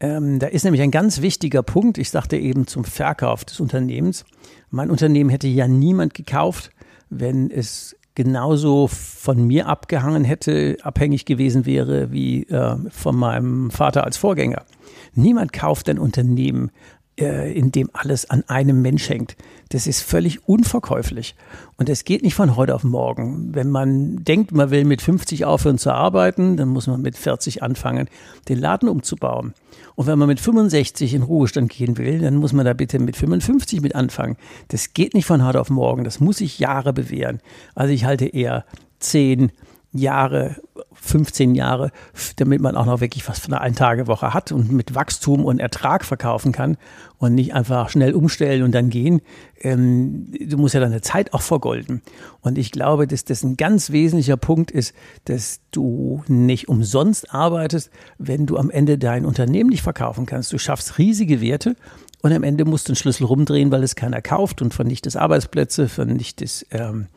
Ähm, 0.00 0.40
da 0.40 0.48
ist 0.48 0.64
nämlich 0.64 0.82
ein 0.82 0.90
ganz 0.90 1.20
wichtiger 1.20 1.62
Punkt. 1.62 1.96
Ich 1.96 2.10
sagte 2.10 2.36
eben 2.36 2.66
zum 2.66 2.84
Verkauf 2.84 3.44
des 3.44 3.60
Unternehmens. 3.60 4.24
Mein 4.70 4.90
Unternehmen 4.90 5.30
hätte 5.30 5.46
ja 5.46 5.68
niemand 5.68 6.12
gekauft, 6.12 6.70
wenn 7.08 7.52
es 7.52 7.94
genauso 8.14 8.86
von 8.88 9.46
mir 9.46 9.66
abgehangen 9.66 10.24
hätte, 10.24 10.76
abhängig 10.82 11.24
gewesen 11.24 11.66
wäre 11.66 12.12
wie 12.12 12.44
äh, 12.44 12.76
von 12.90 13.16
meinem 13.16 13.70
Vater 13.70 14.04
als 14.04 14.16
Vorgänger. 14.16 14.64
Niemand 15.14 15.52
kauft 15.52 15.88
ein 15.88 15.98
Unternehmen, 15.98 16.70
in 17.16 17.70
dem 17.70 17.90
alles 17.92 18.28
an 18.28 18.42
einem 18.48 18.82
Mensch 18.82 19.08
hängt. 19.08 19.36
Das 19.68 19.86
ist 19.86 20.00
völlig 20.00 20.48
unverkäuflich. 20.48 21.36
Und 21.76 21.88
es 21.88 22.04
geht 22.04 22.22
nicht 22.22 22.34
von 22.34 22.56
heute 22.56 22.74
auf 22.74 22.82
morgen. 22.82 23.54
Wenn 23.54 23.70
man 23.70 24.24
denkt, 24.24 24.52
man 24.52 24.70
will 24.70 24.84
mit 24.84 25.00
50 25.00 25.44
aufhören 25.44 25.78
zu 25.78 25.92
arbeiten, 25.92 26.56
dann 26.56 26.68
muss 26.68 26.88
man 26.88 27.02
mit 27.02 27.16
40 27.16 27.62
anfangen, 27.62 28.08
den 28.48 28.58
Laden 28.58 28.88
umzubauen. 28.88 29.54
Und 29.94 30.08
wenn 30.08 30.18
man 30.18 30.26
mit 30.26 30.40
65 30.40 31.14
in 31.14 31.22
Ruhestand 31.22 31.70
gehen 31.70 31.98
will, 31.98 32.18
dann 32.18 32.34
muss 32.36 32.52
man 32.52 32.64
da 32.64 32.72
bitte 32.72 32.98
mit 32.98 33.16
55 33.16 33.80
mit 33.80 33.94
anfangen. 33.94 34.36
Das 34.68 34.92
geht 34.92 35.14
nicht 35.14 35.26
von 35.26 35.44
heute 35.44 35.60
auf 35.60 35.70
morgen. 35.70 36.02
Das 36.02 36.18
muss 36.18 36.38
sich 36.38 36.58
Jahre 36.58 36.92
bewähren. 36.92 37.40
Also 37.76 37.92
ich 37.92 38.04
halte 38.04 38.26
eher 38.26 38.64
10 38.98 39.52
Jahre 39.92 40.56
15 41.04 41.54
Jahre, 41.54 41.90
damit 42.36 42.60
man 42.60 42.76
auch 42.76 42.86
noch 42.86 43.00
wirklich 43.00 43.28
was 43.28 43.38
von 43.38 43.52
einer 43.52 43.62
Ein-Tage-Woche 43.62 44.32
hat 44.34 44.52
und 44.52 44.72
mit 44.72 44.94
Wachstum 44.94 45.44
und 45.44 45.58
Ertrag 45.58 46.04
verkaufen 46.04 46.52
kann 46.52 46.76
und 47.18 47.34
nicht 47.34 47.54
einfach 47.54 47.90
schnell 47.90 48.14
umstellen 48.14 48.62
und 48.62 48.72
dann 48.72 48.90
gehen. 48.90 49.20
Ähm, 49.60 50.30
du 50.30 50.56
musst 50.56 50.74
ja 50.74 50.80
deine 50.80 51.02
Zeit 51.02 51.32
auch 51.34 51.42
vergolden. 51.42 52.02
Und 52.40 52.58
ich 52.58 52.72
glaube, 52.72 53.06
dass 53.06 53.24
das 53.24 53.42
ein 53.42 53.56
ganz 53.56 53.90
wesentlicher 53.90 54.36
Punkt 54.36 54.70
ist, 54.70 54.94
dass 55.26 55.60
du 55.70 56.22
nicht 56.26 56.68
umsonst 56.68 57.32
arbeitest, 57.32 57.90
wenn 58.18 58.46
du 58.46 58.56
am 58.56 58.70
Ende 58.70 58.98
dein 58.98 59.26
Unternehmen 59.26 59.70
nicht 59.70 59.82
verkaufen 59.82 60.26
kannst. 60.26 60.52
Du 60.52 60.58
schaffst 60.58 60.98
riesige 60.98 61.40
Werte 61.40 61.76
und 62.22 62.32
am 62.32 62.42
Ende 62.42 62.64
musst 62.64 62.88
du 62.88 62.92
den 62.92 62.96
Schlüssel 62.96 63.24
rumdrehen, 63.24 63.70
weil 63.70 63.82
es 63.82 63.96
keiner 63.96 64.22
kauft 64.22 64.62
und 64.62 64.72
vernichtest 64.72 65.16
Arbeitsplätze, 65.16 65.88
vernichtest 65.88 66.66
ähm, 66.70 67.08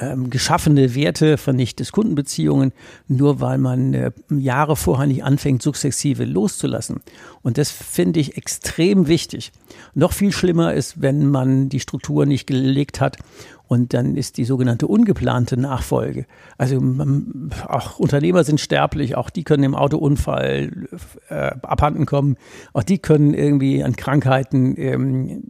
ähm, 0.00 0.30
geschaffene 0.30 0.94
Werte, 0.94 1.36
vernichtet 1.36 1.92
Kundenbeziehungen, 1.92 2.72
nur 3.06 3.40
weil 3.40 3.58
man 3.58 3.94
äh, 3.94 4.10
Jahre 4.30 4.76
vorher 4.76 5.06
nicht 5.06 5.24
anfängt, 5.24 5.62
sukzessive 5.62 6.24
loszulassen. 6.24 7.00
Und 7.42 7.58
das 7.58 7.70
finde 7.70 8.20
ich 8.20 8.36
extrem 8.36 9.06
wichtig. 9.06 9.52
Noch 9.94 10.12
viel 10.12 10.32
schlimmer 10.32 10.74
ist, 10.74 11.00
wenn 11.00 11.26
man 11.26 11.68
die 11.68 11.80
Struktur 11.80 12.26
nicht 12.26 12.46
gelegt 12.46 13.00
hat 13.00 13.18
und 13.70 13.94
dann 13.94 14.16
ist 14.16 14.36
die 14.36 14.44
sogenannte 14.44 14.88
ungeplante 14.88 15.56
Nachfolge. 15.56 16.26
Also 16.58 16.80
man, 16.80 17.50
auch 17.68 18.00
Unternehmer 18.00 18.42
sind 18.42 18.60
sterblich, 18.60 19.16
auch 19.16 19.30
die 19.30 19.44
können 19.44 19.62
im 19.62 19.74
Autounfall 19.76 20.88
äh, 21.28 21.52
abhanden 21.62 22.04
kommen, 22.04 22.36
auch 22.72 22.82
die 22.82 22.98
können 22.98 23.32
irgendwie 23.32 23.84
an 23.84 23.94
Krankheiten 23.94 24.74
ähm, 24.76 25.42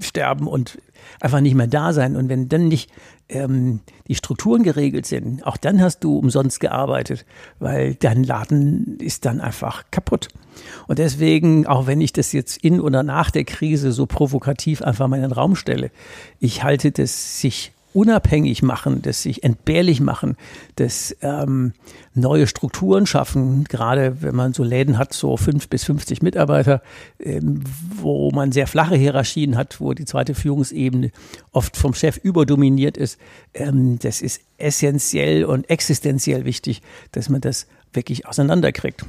sterben 0.00 0.46
und 0.46 0.78
einfach 1.20 1.40
nicht 1.40 1.54
mehr 1.54 1.66
da 1.66 1.92
sein. 1.92 2.16
Und 2.16 2.28
wenn 2.28 2.48
dann 2.48 2.68
nicht 2.68 2.90
ähm, 3.28 3.80
die 4.06 4.14
Strukturen 4.14 4.62
geregelt 4.62 5.06
sind, 5.06 5.46
auch 5.46 5.56
dann 5.56 5.80
hast 5.80 6.00
du 6.00 6.18
umsonst 6.18 6.60
gearbeitet, 6.60 7.24
weil 7.58 7.94
dein 7.94 8.24
Laden 8.24 8.98
ist 9.00 9.24
dann 9.24 9.40
einfach 9.40 9.84
kaputt. 9.90 10.28
Und 10.86 10.98
deswegen, 10.98 11.66
auch 11.66 11.86
wenn 11.86 12.00
ich 12.00 12.12
das 12.12 12.32
jetzt 12.32 12.58
in 12.64 12.80
oder 12.80 13.02
nach 13.02 13.30
der 13.30 13.44
Krise 13.44 13.92
so 13.92 14.06
provokativ 14.06 14.82
einfach 14.82 15.08
mal 15.08 15.16
in 15.16 15.22
den 15.22 15.32
Raum 15.32 15.56
stelle, 15.56 15.90
ich 16.40 16.62
halte 16.62 16.90
das 16.90 17.40
sich 17.40 17.72
unabhängig 17.94 18.62
machen, 18.62 19.02
das 19.02 19.22
sich 19.22 19.44
entbehrlich 19.44 20.00
machen, 20.00 20.36
das 20.76 21.16
ähm, 21.22 21.72
neue 22.14 22.46
Strukturen 22.46 23.06
schaffen, 23.06 23.64
gerade 23.64 24.22
wenn 24.22 24.34
man 24.34 24.52
so 24.52 24.62
Läden 24.62 24.98
hat, 24.98 25.12
so 25.12 25.36
fünf 25.36 25.68
bis 25.68 25.84
50 25.84 26.22
Mitarbeiter, 26.22 26.82
ähm, 27.18 27.62
wo 27.96 28.30
man 28.30 28.52
sehr 28.52 28.66
flache 28.66 28.96
Hierarchien 28.96 29.56
hat, 29.56 29.80
wo 29.80 29.94
die 29.94 30.04
zweite 30.04 30.34
Führungsebene 30.34 31.10
oft 31.52 31.76
vom 31.76 31.94
Chef 31.94 32.18
überdominiert 32.18 32.96
ist. 32.96 33.18
Ähm, 33.54 33.98
das 34.00 34.20
ist 34.22 34.40
essentiell 34.58 35.44
und 35.44 35.70
existenziell 35.70 36.44
wichtig, 36.44 36.82
dass 37.12 37.28
man 37.28 37.40
das 37.40 37.66
wirklich 37.92 38.26
auseinanderkriegt. 38.26 39.04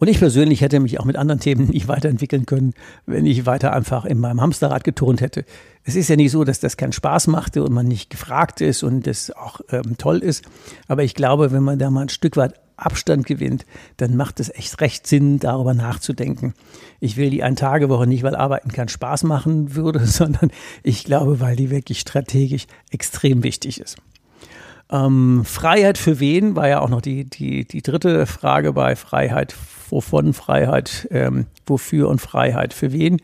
Und 0.00 0.08
ich 0.08 0.18
persönlich 0.18 0.62
hätte 0.62 0.80
mich 0.80 0.98
auch 0.98 1.04
mit 1.04 1.16
anderen 1.16 1.40
Themen 1.40 1.68
nicht 1.68 1.86
weiterentwickeln 1.86 2.46
können, 2.46 2.72
wenn 3.04 3.26
ich 3.26 3.44
weiter 3.44 3.74
einfach 3.74 4.06
in 4.06 4.18
meinem 4.18 4.40
Hamsterrad 4.40 4.82
geturnt 4.82 5.20
hätte. 5.20 5.44
Es 5.84 5.94
ist 5.94 6.08
ja 6.08 6.16
nicht 6.16 6.30
so, 6.30 6.42
dass 6.42 6.58
das 6.58 6.78
keinen 6.78 6.92
Spaß 6.92 7.26
machte 7.26 7.62
und 7.62 7.74
man 7.74 7.86
nicht 7.86 8.08
gefragt 8.08 8.62
ist 8.62 8.82
und 8.82 9.06
das 9.06 9.30
auch 9.30 9.60
ähm, 9.70 9.98
toll 9.98 10.18
ist. 10.20 10.42
Aber 10.88 11.04
ich 11.04 11.14
glaube, 11.14 11.52
wenn 11.52 11.62
man 11.62 11.78
da 11.78 11.90
mal 11.90 12.00
ein 12.00 12.08
Stück 12.08 12.38
weit 12.38 12.54
Abstand 12.78 13.26
gewinnt, 13.26 13.66
dann 13.98 14.16
macht 14.16 14.40
es 14.40 14.48
echt 14.48 14.80
recht 14.80 15.06
Sinn, 15.06 15.38
darüber 15.38 15.74
nachzudenken. 15.74 16.54
Ich 16.98 17.18
will 17.18 17.28
die 17.28 17.42
Ein-Tage-Woche 17.42 18.06
nicht, 18.06 18.22
weil 18.22 18.34
Arbeiten 18.34 18.72
keinen 18.72 18.88
Spaß 18.88 19.24
machen 19.24 19.74
würde, 19.74 19.98
sondern 20.06 20.50
ich 20.82 21.04
glaube, 21.04 21.40
weil 21.40 21.56
die 21.56 21.68
wirklich 21.68 22.00
strategisch 22.00 22.66
extrem 22.90 23.42
wichtig 23.42 23.78
ist. 23.78 23.98
Ähm, 24.90 25.44
Freiheit 25.44 25.98
für 25.98 26.18
wen 26.20 26.56
war 26.56 26.68
ja 26.68 26.80
auch 26.80 26.88
noch 26.88 27.02
die, 27.02 27.28
die, 27.28 27.64
die 27.64 27.82
dritte 27.82 28.24
Frage 28.24 28.72
bei 28.72 28.96
Freiheit. 28.96 29.54
Wovon 29.90 30.32
Freiheit, 30.32 31.08
ähm, 31.10 31.46
wofür 31.66 32.08
und 32.08 32.20
Freiheit 32.20 32.72
für 32.72 32.92
wen? 32.92 33.20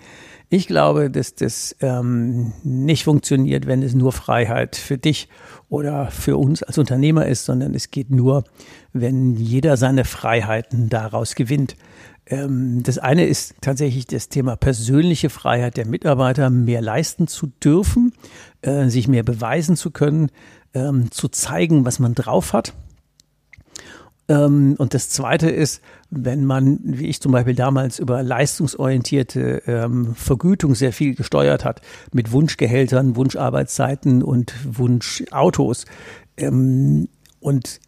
Ich 0.49 0.69
glaube, 0.69 1.11
dass 1.11 1.35
das 1.35 1.75
ähm, 1.81 2.53
nicht 2.63 3.05
funktioniert, 3.05 3.67
wenn 3.67 3.83
es 3.83 3.95
nur 3.95 4.13
Freiheit 4.13 4.77
für 4.77 4.97
dich 4.97 5.29
oder 5.69 6.07
für 6.13 6.37
uns 6.37 6.63
als 6.63 6.79
Unternehmer 6.79 7.27
ist, 7.27 7.45
sondern 7.45 7.75
es 7.75 7.91
geht 7.91 8.11
nur, 8.11 8.45
wenn 8.93 9.35
jeder 9.35 9.77
seine 9.77 10.05
Freiheiten 10.05 10.89
daraus 10.89 11.35
gewinnt. 11.35 11.77
Ähm, 12.27 12.83
das 12.85 12.99
eine 12.99 13.27
ist 13.27 13.55
tatsächlich 13.61 14.07
das 14.07 14.29
Thema 14.29 14.55
persönliche 14.55 15.31
Freiheit 15.31 15.77
der 15.77 15.87
Mitarbeiter, 15.87 16.49
mehr 16.49 16.81
leisten 16.81 17.27
zu 17.27 17.49
dürfen, 17.63 18.13
äh, 18.63 18.89
sich 18.89 19.09
mehr 19.09 19.25
beweisen 19.25 19.77
zu 19.77 19.91
können, 19.91 20.31
ähm, 20.75 21.11
zu 21.11 21.29
zeigen, 21.29 21.85
was 21.85 21.99
man 21.99 22.15
drauf 22.15 22.53
hat. 22.53 22.73
Ähm, 24.29 24.75
und 24.79 24.95
das 24.95 25.09
Zweite 25.09 25.51
ist, 25.51 25.83
wenn 26.11 26.45
man, 26.45 26.81
wie 26.83 27.07
ich 27.07 27.21
zum 27.21 27.33
Beispiel 27.33 27.55
damals 27.55 27.99
über 27.99 28.23
leistungsorientierte 28.23 29.63
ähm, 29.67 30.15
Vergütung 30.15 30.75
sehr 30.75 30.93
viel 30.93 31.15
gesteuert 31.15 31.65
hat, 31.65 31.81
mit 32.13 32.33
Wunschgehältern, 32.33 33.17
Wunscharbeitszeiten 33.17 34.23
und 34.23 34.55
Wunschautos. 34.65 35.85
Ähm, 36.37 37.09
und 37.41 37.81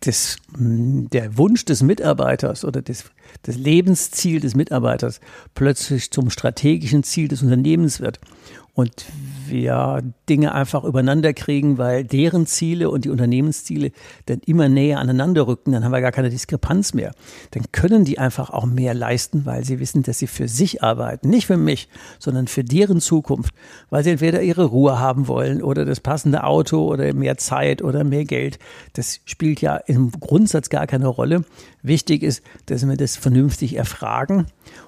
das, 0.00 0.36
der 0.58 1.36
Wunsch 1.38 1.64
des 1.64 1.82
Mitarbeiters 1.82 2.64
oder 2.64 2.82
des, 2.82 3.04
das 3.42 3.56
Lebensziel 3.56 4.40
des 4.40 4.54
Mitarbeiters 4.54 5.20
plötzlich 5.54 6.10
zum 6.10 6.30
strategischen 6.30 7.02
Ziel 7.02 7.28
des 7.28 7.42
Unternehmens 7.42 8.00
wird 8.00 8.20
und 8.74 9.04
wir 9.48 10.02
Dinge 10.30 10.54
einfach 10.54 10.84
übereinander 10.84 11.34
kriegen, 11.34 11.76
weil 11.76 12.04
deren 12.04 12.46
Ziele 12.46 12.88
und 12.88 13.04
die 13.04 13.10
Unternehmensziele 13.10 13.92
dann 14.26 14.40
immer 14.46 14.70
näher 14.70 14.98
aneinander 14.98 15.46
rücken, 15.46 15.72
dann 15.72 15.84
haben 15.84 15.92
wir 15.92 16.00
gar 16.00 16.12
keine 16.12 16.30
Diskrepanz 16.30 16.94
mehr. 16.94 17.12
Dann 17.50 17.64
können 17.70 18.06
die 18.06 18.18
einfach 18.18 18.48
auch 18.48 18.64
mehr 18.64 18.94
leisten, 18.94 19.44
weil 19.44 19.64
sie 19.64 19.78
wissen, 19.78 20.02
dass 20.04 20.18
sie 20.18 20.26
für 20.26 20.48
sich 20.48 20.82
arbeiten, 20.82 21.28
nicht 21.28 21.46
für 21.46 21.58
mich, 21.58 21.90
sondern 22.18 22.46
für 22.46 22.64
deren 22.64 23.02
Zukunft, 23.02 23.54
weil 23.90 24.04
sie 24.04 24.10
entweder 24.10 24.42
ihre 24.42 24.64
Ruhe 24.64 24.98
haben 24.98 25.28
wollen 25.28 25.62
oder 25.62 25.84
das 25.84 26.00
passende 26.00 26.44
Auto 26.44 26.86
oder 26.90 27.12
mehr 27.12 27.36
Zeit 27.36 27.82
oder 27.82 28.04
mehr 28.04 28.24
Geld. 28.24 28.58
Das 28.94 29.20
spielt 29.26 29.60
ja 29.60 29.76
im 29.76 30.12
Grundsatz 30.12 30.70
gar 30.70 30.86
keine 30.86 31.08
Rolle. 31.08 31.44
Wichtig 31.82 32.22
ist, 32.22 32.42
dass 32.66 32.86
wir 32.86 32.96
das 32.96 33.16
vernünftig 33.16 33.76
erfragen 33.76 34.46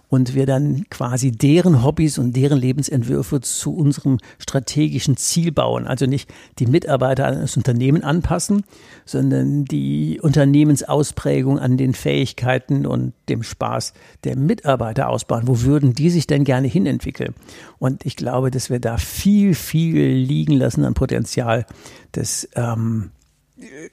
und 0.08 0.34
wir 0.34 0.46
dann 0.46 0.84
quasi 0.90 1.32
deren 1.32 1.82
Hobbys 1.82 2.18
und 2.18 2.36
deren 2.36 2.58
Lebensentwürfe 2.58 3.40
zu 3.40 3.74
unserem 3.74 4.18
strategischen 4.38 5.16
Ziel 5.16 5.50
bauen. 5.50 5.88
Also 5.88 6.06
nicht 6.06 6.32
die 6.60 6.66
Mitarbeiter 6.66 7.26
an 7.26 7.40
das 7.40 7.56
Unternehmen 7.56 8.04
anpassen, 8.04 8.62
sondern 9.04 9.64
die 9.64 10.20
Unternehmensausprägung 10.22 11.58
an 11.58 11.76
den 11.76 11.94
Fähigkeiten 11.94 12.86
und 12.86 13.12
dem 13.28 13.42
Spaß 13.42 13.92
der 14.22 14.36
Mitarbeiter 14.36 15.08
ausbauen. 15.08 15.48
Wo 15.48 15.62
würden 15.62 15.94
die 15.94 16.10
sich 16.10 16.28
denn 16.28 16.44
gerne 16.44 16.68
hinentwickeln? 16.68 17.34
Und 17.80 18.06
ich 18.06 18.14
glaube, 18.14 18.52
dass 18.52 18.70
wir 18.70 18.78
da 18.78 18.98
viel, 18.98 19.56
viel 19.56 20.12
liegen 20.12 20.52
lassen 20.52 20.84
an 20.84 20.94
Potenzial, 20.94 21.66
das 22.12 22.48
ähm, 22.54 23.10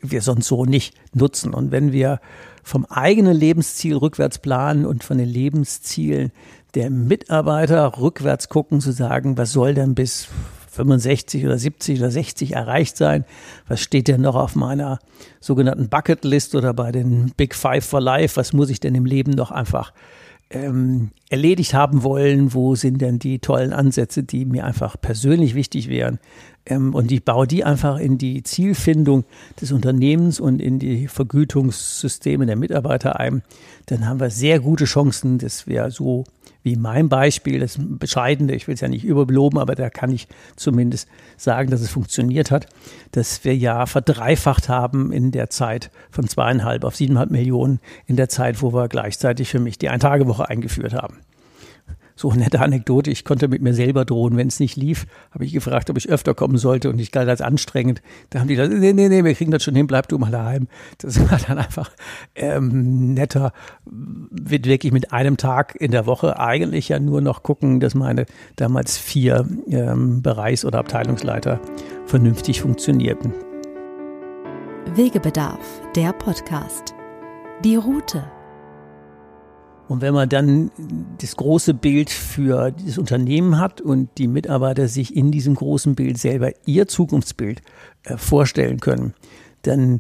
wir 0.02 0.22
sonst 0.22 0.48
so 0.48 0.66
nicht 0.66 0.96
nutzen. 1.14 1.54
Und 1.54 1.72
wenn 1.72 1.92
wir 1.92 2.20
vom 2.64 2.86
eigenen 2.86 3.36
Lebensziel 3.36 3.96
rückwärts 3.96 4.40
planen 4.40 4.86
und 4.86 5.04
von 5.04 5.18
den 5.18 5.28
Lebenszielen 5.30 6.32
der 6.74 6.90
Mitarbeiter 6.90 7.98
rückwärts 8.00 8.50
gucken, 8.50 8.80
zu 8.80 8.92
sagen, 8.92 9.38
was 9.38 9.52
soll 9.52 9.74
denn 9.74 9.96
bis 9.96 10.28
65 10.72 11.46
oder 11.46 11.58
70 11.58 12.00
oder 12.00 12.12
60 12.12 12.54
erreicht 12.54 12.96
sein? 12.96 13.26
Was 13.68 13.82
steht 13.82 14.08
denn 14.08 14.22
noch 14.22 14.36
auf 14.36 14.56
meiner 14.56 15.00
sogenannten 15.42 15.90
Bucketlist 15.90 16.56
oder 16.56 16.74
bei 16.74 16.92
den 16.92 17.34
Big 17.36 17.56
Five 17.56 17.86
for 17.86 18.00
Life? 18.00 18.38
Was 18.38 18.54
muss 18.54 18.70
ich 18.70 18.80
denn 18.80 18.96
im 18.96 19.06
Leben 19.06 19.32
noch 19.32 19.52
einfach 19.52 19.92
ähm, 20.52 21.12
erledigt 21.30 21.74
haben 21.74 22.04
wollen? 22.04 22.54
Wo 22.54 22.76
sind 22.76 23.02
denn 23.02 23.20
die 23.20 23.40
tollen 23.40 23.74
Ansätze, 23.74 24.24
die 24.24 24.46
mir 24.46 24.66
einfach 24.66 25.00
persönlich 25.00 25.56
wichtig 25.56 25.90
wären? 25.90 26.20
Ähm, 26.66 26.94
und 26.94 27.12
ich 27.12 27.24
baue 27.24 27.48
die 27.48 27.64
einfach 27.64 27.98
in 27.98 28.18
die 28.18 28.44
Zielfindung 28.44 29.26
des 29.60 29.72
Unternehmens 29.72 30.40
und 30.40 30.62
in 30.62 30.80
die 30.80 31.08
Vergütungssysteme 31.08 32.46
der 32.46 32.56
Mitarbeiter 32.56 33.20
ein. 33.20 33.42
Dann 33.88 34.08
haben 34.08 34.20
wir 34.20 34.30
sehr 34.30 34.60
gute 34.60 34.86
Chancen, 34.86 35.38
dass 35.38 35.68
wir 35.68 35.90
so 35.92 36.24
wie 36.64 36.76
mein 36.76 37.10
Beispiel, 37.10 37.60
das 37.60 37.78
Bescheidene, 37.80 38.54
ich 38.54 38.68
will 38.68 38.76
es 38.76 38.82
ja 38.82 38.88
nicht 38.88 39.04
überbeloben, 39.04 39.60
aber 39.60 39.76
da 39.76 39.90
kann 39.90 40.12
ich 40.12 40.28
zumindest 40.56 41.08
sagen, 41.38 41.72
dass 41.72 41.82
es 41.82 41.90
funktioniert 41.90 42.52
hat, 42.52 42.68
dass 43.12 43.44
wir 43.44 43.56
ja 43.56 43.86
verdreifacht 43.86 44.70
haben 44.70 45.12
in 45.12 45.32
der 45.32 45.50
Zeit 45.50 45.92
von 46.12 46.28
zweieinhalb 46.28 46.84
auf 46.84 46.96
siebeneinhalb 46.96 47.32
Millionen 47.32 47.80
in 48.06 48.16
der 48.16 48.30
Zeit, 48.30 48.62
wo 48.62 48.74
wir 48.74 48.88
gleichzeitig 48.88 49.50
für 49.50 49.60
mich 49.60 49.78
die 49.78 49.90
Ein-Tage-Woche 49.90 50.48
eingeführt 50.50 50.94
haben 50.94 51.18
so 52.22 52.30
eine 52.30 52.44
nette 52.44 52.60
Anekdote. 52.60 53.10
Ich 53.10 53.26
konnte 53.26 53.48
mit 53.48 53.62
mir 53.62 53.74
selber 53.74 54.06
drohen, 54.06 54.38
wenn 54.38 54.48
es 54.48 54.60
nicht 54.60 54.78
lief. 54.78 55.08
Habe 55.32 55.44
ich 55.44 55.54
gefragt, 55.54 55.90
ob 55.90 55.98
ich 55.98 56.10
öfter 56.10 56.36
kommen 56.36 56.58
sollte 56.58 56.90
und 56.90 57.00
ich 57.00 57.12
galt 57.12 57.28
als 57.28 57.42
anstrengend. 57.42 58.02
Da 58.30 58.40
haben 58.40 58.48
die 58.48 58.56
gesagt, 58.56 58.74
nee, 58.78 58.94
nee, 58.94 59.10
nee, 59.10 59.24
wir 59.24 59.34
kriegen 59.34 59.52
das 59.52 59.64
schon 59.64 59.76
hin, 59.76 59.88
bleib 59.88 60.08
du 60.08 60.20
mal 60.20 60.32
daheim. 60.32 60.68
Das 61.00 61.20
war 61.32 61.40
dann 61.40 61.58
einfach 61.58 61.92
ähm, 62.36 63.16
netter. 63.16 63.54
Wird 63.86 64.68
wirklich 64.68 64.94
mit 64.94 65.12
einem 65.12 65.38
Tag 65.38 65.76
in 65.76 65.92
der 65.92 66.06
Woche 66.06 66.40
eigentlich 66.40 66.90
ja 66.90 67.00
nur 67.00 67.22
noch 67.22 67.42
gucken, 67.42 67.80
dass 67.80 67.96
meine 67.96 68.28
damals 68.56 68.98
vier 68.98 69.48
ähm, 69.68 70.22
Bereichs- 70.22 70.64
oder 70.64 70.80
Abteilungsleiter 70.80 71.60
vernünftig 72.06 72.62
funktionierten. 72.62 73.34
Wegebedarf, 74.94 75.82
der 75.96 76.14
Podcast. 76.14 76.94
Die 77.64 77.76
Route. 77.76 78.24
Und 79.92 80.00
wenn 80.00 80.14
man 80.14 80.30
dann 80.30 80.72
das 81.20 81.36
große 81.36 81.74
Bild 81.74 82.10
für 82.10 82.72
dieses 82.72 82.98
Unternehmen 82.98 83.60
hat 83.60 83.82
und 83.82 84.08
die 84.18 84.30
Mitarbeiter 84.30 84.88
sich 84.88 85.18
in 85.18 85.32
diesem 85.32 85.56
großen 85.56 85.96
Bild 85.96 86.18
selber 86.18 86.52
ihr 86.66 86.88
Zukunftsbild 86.88 87.62
äh, 88.06 88.16
vorstellen 88.16 88.80
können, 88.80 89.16
dann 89.64 90.00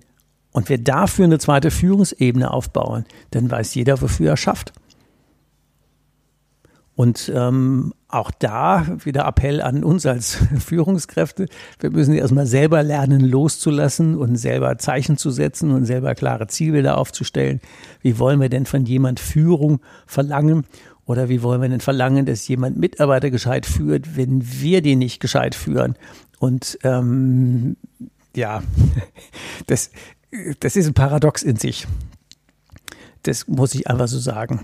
und 0.54 0.70
wir 0.70 0.78
dafür 0.78 1.26
eine 1.26 1.40
zweite 1.40 1.72
Führungsebene 1.72 2.52
aufbauen, 2.52 3.04
dann 3.32 3.52
weiß 3.52 3.76
jeder, 3.76 4.02
wofür 4.02 4.30
er 4.30 4.38
schafft. 4.38 4.72
Und 7.02 7.32
ähm, 7.36 7.96
auch 8.10 8.30
da 8.30 8.86
wieder 9.04 9.26
Appell 9.26 9.60
an 9.60 9.84
uns 9.84 10.06
als 10.06 10.36
Führungskräfte. 10.60 11.48
Wir 11.80 11.90
müssen 11.90 12.14
erstmal 12.14 12.46
selber 12.46 12.84
lernen, 12.84 13.22
loszulassen 13.22 14.16
und 14.16 14.36
selber 14.36 14.78
Zeichen 14.78 15.18
zu 15.18 15.32
setzen 15.32 15.72
und 15.72 15.86
selber 15.86 16.14
klare 16.14 16.46
Zielbilder 16.46 17.00
aufzustellen. 17.00 17.60
Wie 18.04 18.20
wollen 18.20 18.40
wir 18.40 18.50
denn 18.50 18.68
von 18.68 18.86
jemand 18.86 19.20
Führung 19.20 19.80
verlangen? 20.06 20.68
Oder 21.08 21.28
wie 21.28 21.42
wollen 21.42 21.64
wir 21.64 21.70
denn 21.70 21.80
verlangen, 21.80 22.28
dass 22.28 22.48
jemand 22.48 22.78
Mitarbeiter 22.78 23.32
gescheit 23.32 23.66
führt, 23.66 24.16
wenn 24.16 24.44
wir 24.62 24.84
den 24.84 25.00
nicht 25.00 25.20
gescheit 25.20 25.56
führen? 25.56 25.96
Und 26.38 26.78
ähm, 26.84 27.78
ja, 28.36 28.62
das, 29.66 29.90
das 30.60 30.76
ist 30.76 30.86
ein 30.86 30.94
Paradox 30.94 31.42
in 31.42 31.56
sich. 31.56 31.88
Das 33.24 33.48
muss 33.48 33.74
ich 33.74 33.88
einfach 33.88 34.08
so 34.08 34.20
sagen. 34.20 34.62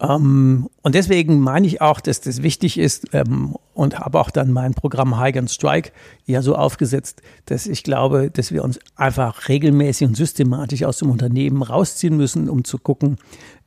Ähm, 0.00 0.68
und 0.82 0.94
deswegen 0.94 1.40
meine 1.40 1.66
ich 1.66 1.80
auch, 1.80 2.00
dass 2.00 2.20
das 2.20 2.42
wichtig 2.42 2.78
ist 2.78 3.12
ähm, 3.14 3.56
und 3.74 3.98
habe 3.98 4.20
auch 4.20 4.30
dann 4.30 4.52
mein 4.52 4.74
Programm 4.74 5.18
High 5.18 5.36
and 5.36 5.50
Strike 5.50 5.90
ja 6.24 6.40
so 6.40 6.54
aufgesetzt, 6.54 7.20
dass 7.46 7.66
ich 7.66 7.82
glaube, 7.82 8.30
dass 8.30 8.52
wir 8.52 8.62
uns 8.62 8.78
einfach 8.94 9.48
regelmäßig 9.48 10.06
und 10.06 10.16
systematisch 10.16 10.84
aus 10.84 10.98
dem 10.98 11.10
Unternehmen 11.10 11.62
rausziehen 11.62 12.16
müssen, 12.16 12.48
um 12.48 12.64
zu 12.64 12.78
gucken, 12.78 13.16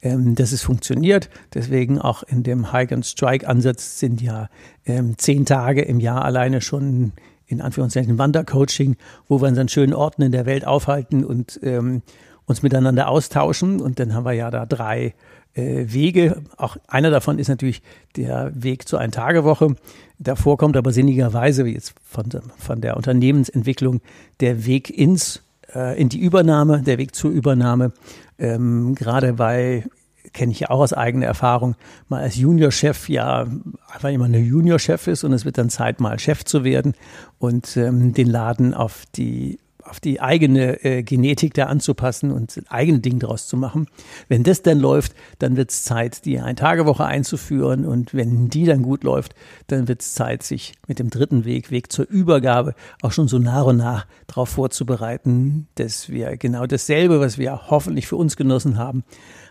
ähm, 0.01 0.35
dass 0.35 0.53
es 0.53 0.61
funktioniert. 0.61 1.29
Deswegen 1.53 1.99
auch 1.99 2.23
in 2.23 2.43
dem 2.43 2.71
High 2.71 2.91
and 2.93 3.05
Strike 3.05 3.47
Ansatz 3.47 3.99
sind 3.99 4.21
ja 4.21 4.49
ähm, 4.85 5.17
zehn 5.17 5.45
Tage 5.45 5.81
im 5.81 5.99
Jahr 5.99 6.23
alleine 6.23 6.61
schon 6.61 7.11
in 7.45 7.59
Anführungszeichen 7.59 8.17
Wandercoaching, 8.17 8.95
wo 9.27 9.41
wir 9.41 9.49
uns 9.49 9.57
an 9.57 9.67
schönen 9.67 9.93
Orten 9.93 10.21
in 10.21 10.31
der 10.31 10.45
Welt 10.45 10.65
aufhalten 10.65 11.25
und 11.25 11.59
ähm, 11.61 12.01
uns 12.45 12.63
miteinander 12.63 13.09
austauschen. 13.09 13.81
Und 13.81 13.99
dann 13.99 14.13
haben 14.13 14.25
wir 14.25 14.31
ja 14.31 14.49
da 14.49 14.65
drei 14.65 15.13
Wege. 15.55 16.43
Auch 16.57 16.77
einer 16.87 17.09
davon 17.09 17.39
ist 17.39 17.47
natürlich 17.47 17.81
der 18.15 18.51
Weg 18.55 18.87
zur 18.87 18.99
Ein-Tage-Woche. 18.99 19.75
Davor 20.19 20.57
kommt 20.57 20.77
aber 20.77 20.91
sinnigerweise, 20.91 21.65
wie 21.65 21.73
jetzt 21.73 21.93
von, 22.03 22.25
von 22.57 22.81
der 22.81 22.97
Unternehmensentwicklung, 22.97 24.01
der 24.39 24.65
Weg 24.65 24.89
ins, 24.89 25.43
äh, 25.75 25.99
in 25.99 26.09
die 26.09 26.19
Übernahme, 26.19 26.81
der 26.81 26.97
Weg 26.97 27.15
zur 27.15 27.31
Übernahme. 27.31 27.91
Ähm, 28.37 28.95
gerade 28.95 29.39
weil 29.39 29.85
kenne 30.33 30.51
ich 30.51 30.61
ja 30.61 30.69
auch 30.69 30.79
aus 30.79 30.93
eigener 30.93 31.25
Erfahrung, 31.25 31.75
mal 32.07 32.21
als 32.21 32.35
Juniorchef 32.35 33.09
ja 33.09 33.47
einfach 33.91 34.09
immer 34.09 34.25
eine 34.25 34.39
Juniorchef 34.39 35.07
ist 35.07 35.23
und 35.23 35.33
es 35.33 35.45
wird 35.45 35.57
dann 35.57 35.69
Zeit, 35.69 35.99
mal 35.99 36.19
Chef 36.19 36.45
zu 36.45 36.63
werden 36.63 36.93
und 37.39 37.75
ähm, 37.75 38.13
den 38.13 38.27
Laden 38.27 38.73
auf 38.73 39.03
die 39.15 39.59
auf 39.91 39.99
die 39.99 40.21
eigene 40.21 40.85
äh, 40.85 41.03
Genetik 41.03 41.53
da 41.53 41.65
anzupassen 41.65 42.31
und 42.31 42.55
ein 42.55 42.65
eigenes 42.69 43.01
Ding 43.01 43.19
draus 43.19 43.47
zu 43.47 43.57
machen. 43.57 43.87
Wenn 44.29 44.43
das 44.43 44.61
dann 44.61 44.79
läuft, 44.79 45.13
dann 45.39 45.57
wird 45.57 45.69
es 45.69 45.83
Zeit, 45.83 46.23
die 46.23 46.39
Ein-Tage-Woche 46.39 47.03
einzuführen. 47.03 47.85
Und 47.85 48.13
wenn 48.13 48.47
die 48.47 48.63
dann 48.63 48.83
gut 48.83 49.03
läuft, 49.03 49.35
dann 49.67 49.89
wird 49.89 50.01
es 50.01 50.13
Zeit, 50.13 50.43
sich 50.43 50.75
mit 50.87 50.97
dem 50.99 51.09
dritten 51.09 51.43
Weg, 51.43 51.71
Weg 51.71 51.91
zur 51.91 52.07
Übergabe, 52.07 52.73
auch 53.01 53.11
schon 53.11 53.27
so 53.27 53.37
nach 53.37 53.65
und 53.65 53.75
nach 53.75 54.07
darauf 54.27 54.47
vorzubereiten, 54.47 55.67
dass 55.75 56.07
wir 56.07 56.37
genau 56.37 56.65
dasselbe, 56.67 57.19
was 57.19 57.37
wir 57.37 57.69
hoffentlich 57.69 58.07
für 58.07 58.15
uns 58.15 58.37
genossen 58.37 58.77
haben, 58.77 59.03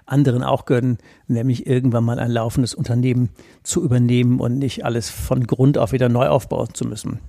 anderen 0.06 0.42
auch 0.42 0.64
gönnen, 0.64 0.96
nämlich 1.28 1.66
irgendwann 1.66 2.04
mal 2.04 2.18
ein 2.18 2.30
laufendes 2.30 2.74
Unternehmen 2.74 3.28
zu 3.62 3.84
übernehmen 3.84 4.40
und 4.40 4.58
nicht 4.58 4.86
alles 4.86 5.10
von 5.10 5.46
Grund 5.46 5.76
auf 5.76 5.92
wieder 5.92 6.08
neu 6.08 6.28
aufbauen 6.28 6.72
zu 6.72 6.86
müssen. 6.86 7.20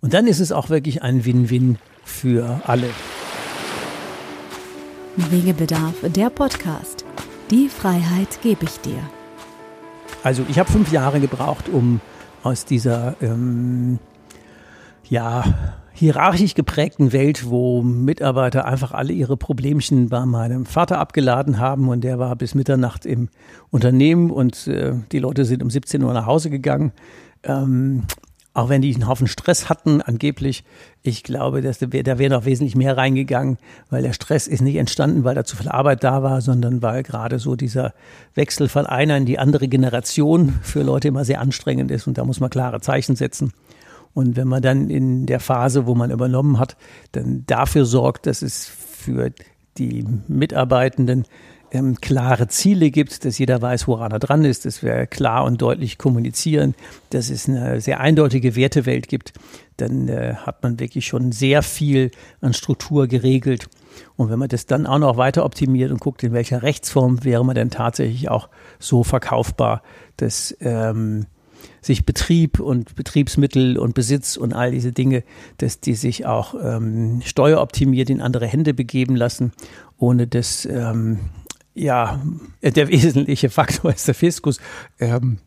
Und 0.00 0.14
dann 0.14 0.28
ist 0.28 0.38
es 0.38 0.52
auch 0.52 0.70
wirklich 0.70 1.02
ein 1.02 1.24
Win-Win 1.24 1.78
für 2.06 2.60
alle. 2.64 2.88
Wegebedarf, 5.16 5.94
der 6.02 6.30
Podcast. 6.30 7.04
Die 7.50 7.68
Freiheit 7.68 8.40
gebe 8.42 8.64
ich 8.64 8.80
dir. 8.80 8.98
Also 10.22 10.44
ich 10.48 10.58
habe 10.58 10.70
fünf 10.70 10.90
Jahre 10.92 11.20
gebraucht, 11.20 11.68
um 11.68 12.00
aus 12.42 12.64
dieser 12.64 13.16
ähm, 13.20 13.98
ja, 15.08 15.44
hierarchisch 15.92 16.54
geprägten 16.54 17.12
Welt, 17.12 17.48
wo 17.48 17.82
Mitarbeiter 17.82 18.66
einfach 18.66 18.92
alle 18.92 19.12
ihre 19.12 19.36
Problemchen 19.36 20.08
bei 20.08 20.26
meinem 20.26 20.66
Vater 20.66 20.98
abgeladen 20.98 21.58
haben 21.58 21.88
und 21.88 22.02
der 22.02 22.18
war 22.18 22.36
bis 22.36 22.54
Mitternacht 22.54 23.06
im 23.06 23.28
Unternehmen 23.70 24.30
und 24.30 24.66
äh, 24.66 24.94
die 25.12 25.18
Leute 25.18 25.44
sind 25.44 25.62
um 25.62 25.70
17 25.70 26.02
Uhr 26.02 26.12
nach 26.12 26.26
Hause 26.26 26.50
gegangen. 26.50 26.92
Ähm, 27.42 28.02
auch 28.56 28.70
wenn 28.70 28.80
die 28.80 28.94
einen 28.94 29.06
Haufen 29.06 29.26
Stress 29.26 29.68
hatten, 29.68 30.00
angeblich, 30.00 30.64
ich 31.02 31.22
glaube, 31.22 31.60
dass 31.60 31.78
da 31.78 31.92
wäre 31.92 32.30
noch 32.30 32.46
wesentlich 32.46 32.74
mehr 32.74 32.96
reingegangen, 32.96 33.58
weil 33.90 34.02
der 34.02 34.14
Stress 34.14 34.46
ist 34.46 34.62
nicht 34.62 34.76
entstanden, 34.76 35.24
weil 35.24 35.34
da 35.34 35.44
zu 35.44 35.56
viel 35.56 35.68
Arbeit 35.68 36.02
da 36.02 36.22
war, 36.22 36.40
sondern 36.40 36.80
weil 36.80 37.02
gerade 37.02 37.38
so 37.38 37.54
dieser 37.54 37.92
Wechsel 38.34 38.70
von 38.70 38.86
einer 38.86 39.18
in 39.18 39.26
die 39.26 39.38
andere 39.38 39.68
Generation 39.68 40.58
für 40.62 40.82
Leute 40.82 41.08
immer 41.08 41.26
sehr 41.26 41.42
anstrengend 41.42 41.90
ist 41.90 42.06
und 42.06 42.16
da 42.16 42.24
muss 42.24 42.40
man 42.40 42.48
klare 42.48 42.80
Zeichen 42.80 43.14
setzen. 43.14 43.52
Und 44.14 44.36
wenn 44.36 44.48
man 44.48 44.62
dann 44.62 44.88
in 44.88 45.26
der 45.26 45.40
Phase, 45.40 45.86
wo 45.86 45.94
man 45.94 46.10
übernommen 46.10 46.58
hat, 46.58 46.78
dann 47.12 47.44
dafür 47.46 47.84
sorgt, 47.84 48.24
dass 48.24 48.40
es 48.40 48.64
für 48.66 49.32
die 49.76 50.02
Mitarbeitenden 50.28 51.26
ähm, 51.72 52.00
klare 52.00 52.48
Ziele 52.48 52.90
gibt, 52.90 53.24
dass 53.24 53.38
jeder 53.38 53.60
weiß, 53.60 53.88
woran 53.88 54.12
er 54.12 54.18
dran 54.18 54.44
ist, 54.44 54.64
dass 54.64 54.82
wir 54.82 55.06
klar 55.06 55.44
und 55.44 55.60
deutlich 55.60 55.98
kommunizieren, 55.98 56.74
dass 57.10 57.30
es 57.30 57.48
eine 57.48 57.80
sehr 57.80 58.00
eindeutige 58.00 58.56
Wertewelt 58.56 59.08
gibt, 59.08 59.32
dann 59.76 60.08
äh, 60.08 60.34
hat 60.34 60.62
man 60.62 60.78
wirklich 60.80 61.06
schon 61.06 61.32
sehr 61.32 61.62
viel 61.62 62.10
an 62.40 62.54
Struktur 62.54 63.06
geregelt. 63.06 63.68
Und 64.16 64.30
wenn 64.30 64.38
man 64.38 64.48
das 64.48 64.66
dann 64.66 64.86
auch 64.86 64.98
noch 64.98 65.16
weiter 65.16 65.44
optimiert 65.44 65.90
und 65.90 66.00
guckt, 66.00 66.22
in 66.22 66.32
welcher 66.32 66.62
Rechtsform 66.62 67.24
wäre 67.24 67.44
man 67.44 67.54
denn 67.54 67.70
tatsächlich 67.70 68.28
auch 68.28 68.48
so 68.78 69.04
verkaufbar, 69.04 69.82
dass 70.16 70.56
ähm, 70.60 71.26
sich 71.80 72.04
Betrieb 72.04 72.60
und 72.60 72.94
Betriebsmittel 72.94 73.78
und 73.78 73.94
Besitz 73.94 74.36
und 74.36 74.52
all 74.52 74.70
diese 74.70 74.92
Dinge, 74.92 75.24
dass 75.58 75.80
die 75.80 75.94
sich 75.94 76.26
auch 76.26 76.54
ähm, 76.62 77.22
steueroptimiert 77.24 78.10
in 78.10 78.20
andere 78.20 78.46
Hände 78.46 78.74
begeben 78.74 79.16
lassen, 79.16 79.52
ohne 79.98 80.26
dass 80.26 80.66
ähm, 80.66 81.20
ja, 81.76 82.20
der 82.62 82.88
wesentliche 82.88 83.50
Faktor 83.50 83.92
ist 83.92 84.08
der 84.08 84.14
Fiskus, 84.14 84.58
ähm, 84.98 85.38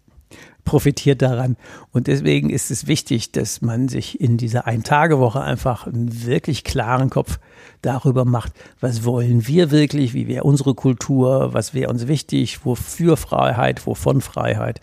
profitiert 0.64 1.24
daran. 1.24 1.58
Und 1.92 2.06
deswegen 2.06 2.52
ist 2.52 2.70
es 2.70 2.86
wichtig, 2.86 3.32
dass 3.32 3.62
man 3.62 3.90
sich 3.90 4.22
in 4.22 4.38
dieser 4.38 4.68
Ein-Tage-Woche 4.68 5.42
einfach 5.42 5.88
einen 5.88 6.26
wirklich 6.26 6.64
klaren 6.64 7.10
Kopf 7.10 7.40
darüber 7.82 8.24
macht, 8.24 8.54
was 8.80 9.04
wollen 9.04 9.48
wir 9.48 9.72
wirklich, 9.72 10.14
wie 10.14 10.28
wäre 10.28 10.44
unsere 10.44 10.76
Kultur, 10.76 11.54
was 11.54 11.74
wäre 11.74 11.90
uns 11.90 12.08
wichtig, 12.08 12.66
wofür 12.66 13.18
Freiheit, 13.18 13.88
wovon 13.88 14.22
Freiheit 14.22 14.80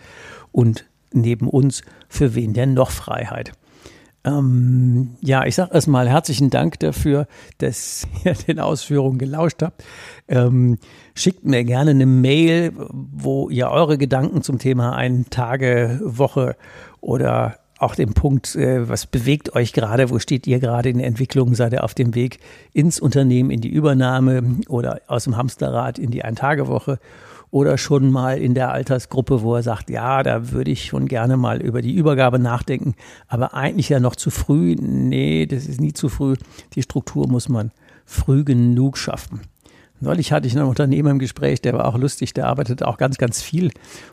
und 0.51 0.87
neben 1.13 1.49
uns, 1.49 1.83
für 2.09 2.35
wen 2.35 2.53
denn 2.53 2.75
noch 2.75 2.91
Freiheit. 2.91 3.53
Ähm, 4.27 5.17
ja, 5.21 5.47
ich 5.47 5.55
sage 5.55 5.73
erstmal 5.73 6.09
herzlichen 6.09 6.51
Dank 6.51 6.81
dafür, 6.81 7.29
dass 7.59 8.07
ihr 8.25 8.35
den 8.35 8.59
Ausführungen 8.59 9.19
gelauscht 9.19 9.63
habt. 9.63 9.85
Ähm, 10.29 10.79
schickt 11.15 11.45
mir 11.45 11.65
gerne 11.65 11.93
eine 11.93 12.07
Mail, 12.07 12.73
wo 12.91 13.49
ihr 13.49 13.69
eure 13.71 13.97
Gedanken 13.97 14.43
zum 14.43 14.59
Thema 14.59 14.97
ein 14.97 15.27
Tage 15.31 16.01
Woche 16.03 16.57
oder 17.01 17.59
auch 17.79 17.95
den 17.95 18.15
Punkt, 18.15 18.57
äh, 18.57 18.89
was 18.89 19.07
bewegt 19.07 19.55
euch 19.55 19.73
gerade, 19.73 20.11
wo 20.11 20.19
steht 20.19 20.47
ihr 20.47 20.59
gerade 20.59 20.89
in 20.89 20.99
der 20.99 21.07
Entwicklung, 21.07 21.55
seid 21.55 21.73
ihr 21.75 21.85
auf 21.85 21.95
dem 21.95 22.15
Weg 22.15 22.41
ins 22.73 22.99
Unternehmen, 22.99 23.51
in 23.51 23.61
die 23.61 23.69
Übernahme 23.69 24.57
oder 24.69 25.03
aus 25.07 25.25
dem 25.25 25.37
Hamsterrad 25.37 25.99
in 25.99 26.11
die 26.11 26.25
Ein-Tage-Woche 26.25 26.99
oder 27.51 27.79
schon 27.79 28.11
mal 28.11 28.39
in 28.39 28.55
der 28.55 28.73
Altersgruppe, 28.73 29.43
wo 29.43 29.55
er 29.55 29.63
sagt, 29.63 29.91
ja, 29.91 30.23
da 30.23 30.51
würde 30.53 30.71
ich 30.71 30.87
schon 30.87 31.07
gerne 31.07 31.37
mal 31.37 31.63
über 31.63 31.83
die 31.83 31.95
Übergabe 31.95 32.39
nachdenken, 32.39 32.95
aber 33.29 33.55
eigentlich 33.55 33.89
ja 33.89 34.01
noch 34.01 34.17
zu 34.17 34.31
früh. 34.31 34.77
Nee, 34.79 35.47
das 35.47 35.67
ist 35.67 35.81
nie 35.81 35.93
zu 35.93 36.09
früh. 36.09 36.35
Die 36.75 36.83
Struktur 36.83 37.29
muss 37.29 37.49
man 37.49 37.71
früh 38.05 38.45
genug 38.45 38.99
schaffen. 38.99 39.41
Neulich 40.01 40.31
hatte 40.31 40.47
ich 40.47 40.57
einen 40.57 40.69
Unternehmer 40.69 41.11
im 41.11 41.19
Gespräch, 41.19 41.63
der 41.63 41.73
war 41.73 41.87
auch 41.87 41.97
lustig, 41.97 42.35
der 42.35 42.49
arbeitet 42.49 42.83
auch 42.83 42.99
ganz, 42.99 43.17
ganz 43.17 43.41
viel 43.41 43.71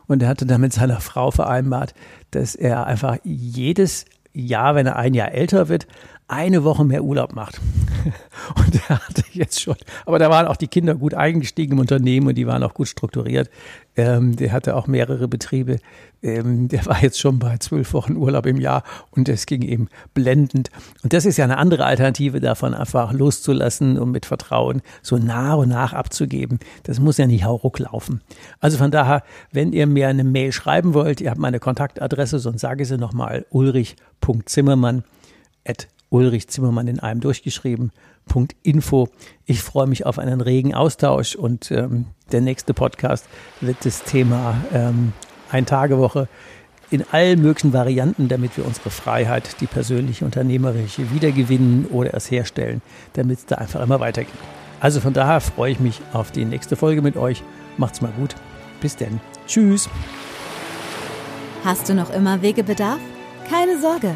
und 0.07 0.23
er 0.23 0.29
hatte 0.29 0.45
dann 0.45 0.61
mit 0.61 0.71
seiner 0.71 1.01
Frau 1.01 1.29
vereinbart, 1.29 1.93
dass 2.31 2.55
er 2.55 2.87
einfach 2.87 3.17
jedes 3.25 4.05
Jahr, 4.33 4.75
wenn 4.75 4.87
er 4.87 4.95
ein 4.95 5.13
Jahr 5.13 5.33
älter 5.33 5.67
wird, 5.67 5.87
eine 6.27 6.63
Woche 6.63 6.85
mehr 6.85 7.03
Urlaub 7.03 7.33
macht. 7.33 7.59
Und 8.55 8.75
er 8.89 8.99
hatte 8.99 9.23
jetzt 9.31 9.61
schon, 9.61 9.75
aber 10.05 10.19
da 10.19 10.29
waren 10.29 10.47
auch 10.47 10.55
die 10.55 10.67
Kinder 10.67 10.95
gut 10.95 11.13
eingestiegen 11.13 11.73
im 11.73 11.79
Unternehmen 11.79 12.27
und 12.27 12.35
die 12.35 12.47
waren 12.47 12.63
auch 12.63 12.73
gut 12.73 12.87
strukturiert. 12.87 13.49
Ähm, 13.95 14.35
der 14.35 14.51
hatte 14.51 14.75
auch 14.75 14.87
mehrere 14.87 15.27
Betriebe. 15.27 15.79
Ähm, 16.21 16.67
der 16.67 16.85
war 16.85 17.01
jetzt 17.01 17.19
schon 17.19 17.39
bei 17.39 17.57
zwölf 17.57 17.93
Wochen 17.93 18.15
Urlaub 18.15 18.45
im 18.45 18.59
Jahr 18.59 18.83
und 19.11 19.29
es 19.29 19.45
ging 19.45 19.61
eben 19.61 19.87
blendend. 20.13 20.69
Und 21.03 21.13
das 21.13 21.25
ist 21.25 21.37
ja 21.37 21.45
eine 21.45 21.57
andere 21.57 21.85
Alternative 21.85 22.39
davon, 22.39 22.73
einfach 22.73 23.13
loszulassen 23.13 23.97
und 23.97 24.11
mit 24.11 24.25
Vertrauen 24.25 24.81
so 25.01 25.17
nach 25.17 25.57
und 25.57 25.69
nach 25.69 25.93
abzugeben. 25.93 26.59
Das 26.83 26.99
muss 26.99 27.17
ja 27.17 27.27
nicht 27.27 27.45
hauruck 27.45 27.79
laufen. 27.79 28.21
Also 28.59 28.77
von 28.77 28.91
daher, 28.91 29.23
wenn 29.51 29.73
ihr 29.73 29.87
mir 29.87 30.07
eine 30.07 30.23
Mail 30.23 30.51
schreiben 30.51 30.93
wollt, 30.93 31.21
ihr 31.21 31.29
habt 31.29 31.39
meine 31.39 31.59
Kontaktadresse, 31.59 32.39
sonst 32.39 32.61
sage 32.61 32.83
ich 32.83 32.89
sie 32.89 32.97
nochmal 32.97 33.45
ulrich.zimmermann 33.49 35.03
Ulrich 36.13 36.47
Zimmermann 36.47 36.87
in 36.87 36.99
einem 36.99 37.19
durchgeschrieben. 37.19 37.91
Info. 38.61 39.09
Ich 39.45 39.61
freue 39.61 39.87
mich 39.87 40.05
auf 40.05 40.19
einen 40.19 40.39
regen 40.39 40.73
Austausch 40.73 41.35
und 41.35 41.71
ähm, 41.71 42.05
der 42.31 42.41
nächste 42.41 42.73
Podcast 42.73 43.25
wird 43.59 43.77
das 43.83 44.03
Thema 44.03 44.55
ähm, 44.71 45.11
Ein-Tage-Woche 45.51 46.29
in 46.89 47.03
allen 47.11 47.41
möglichen 47.41 47.73
Varianten, 47.73 48.27
damit 48.27 48.55
wir 48.55 48.65
unsere 48.65 48.91
Freiheit, 48.91 49.59
die 49.59 49.65
persönliche, 49.65 50.23
unternehmerische 50.23 51.11
wiedergewinnen 51.11 51.87
oder 51.87 52.13
es 52.13 52.29
herstellen, 52.29 52.81
damit 53.13 53.39
es 53.39 53.45
da 53.47 53.55
einfach 53.55 53.81
immer 53.81 53.99
weitergeht. 53.99 54.33
Also 54.79 55.01
von 55.01 55.13
daher 55.13 55.41
freue 55.41 55.71
ich 55.71 55.79
mich 55.79 55.99
auf 56.13 56.31
die 56.31 56.45
nächste 56.45 56.75
Folge 56.75 57.01
mit 57.01 57.17
euch. 57.17 57.43
Macht's 57.77 58.01
mal 58.01 58.11
gut. 58.11 58.35
Bis 58.81 58.95
denn. 58.95 59.19
Tschüss. 59.47 59.89
Hast 61.65 61.89
du 61.89 61.95
noch 61.95 62.13
immer 62.13 62.41
Wegebedarf? 62.41 62.99
Keine 63.49 63.81
Sorge. 63.81 64.15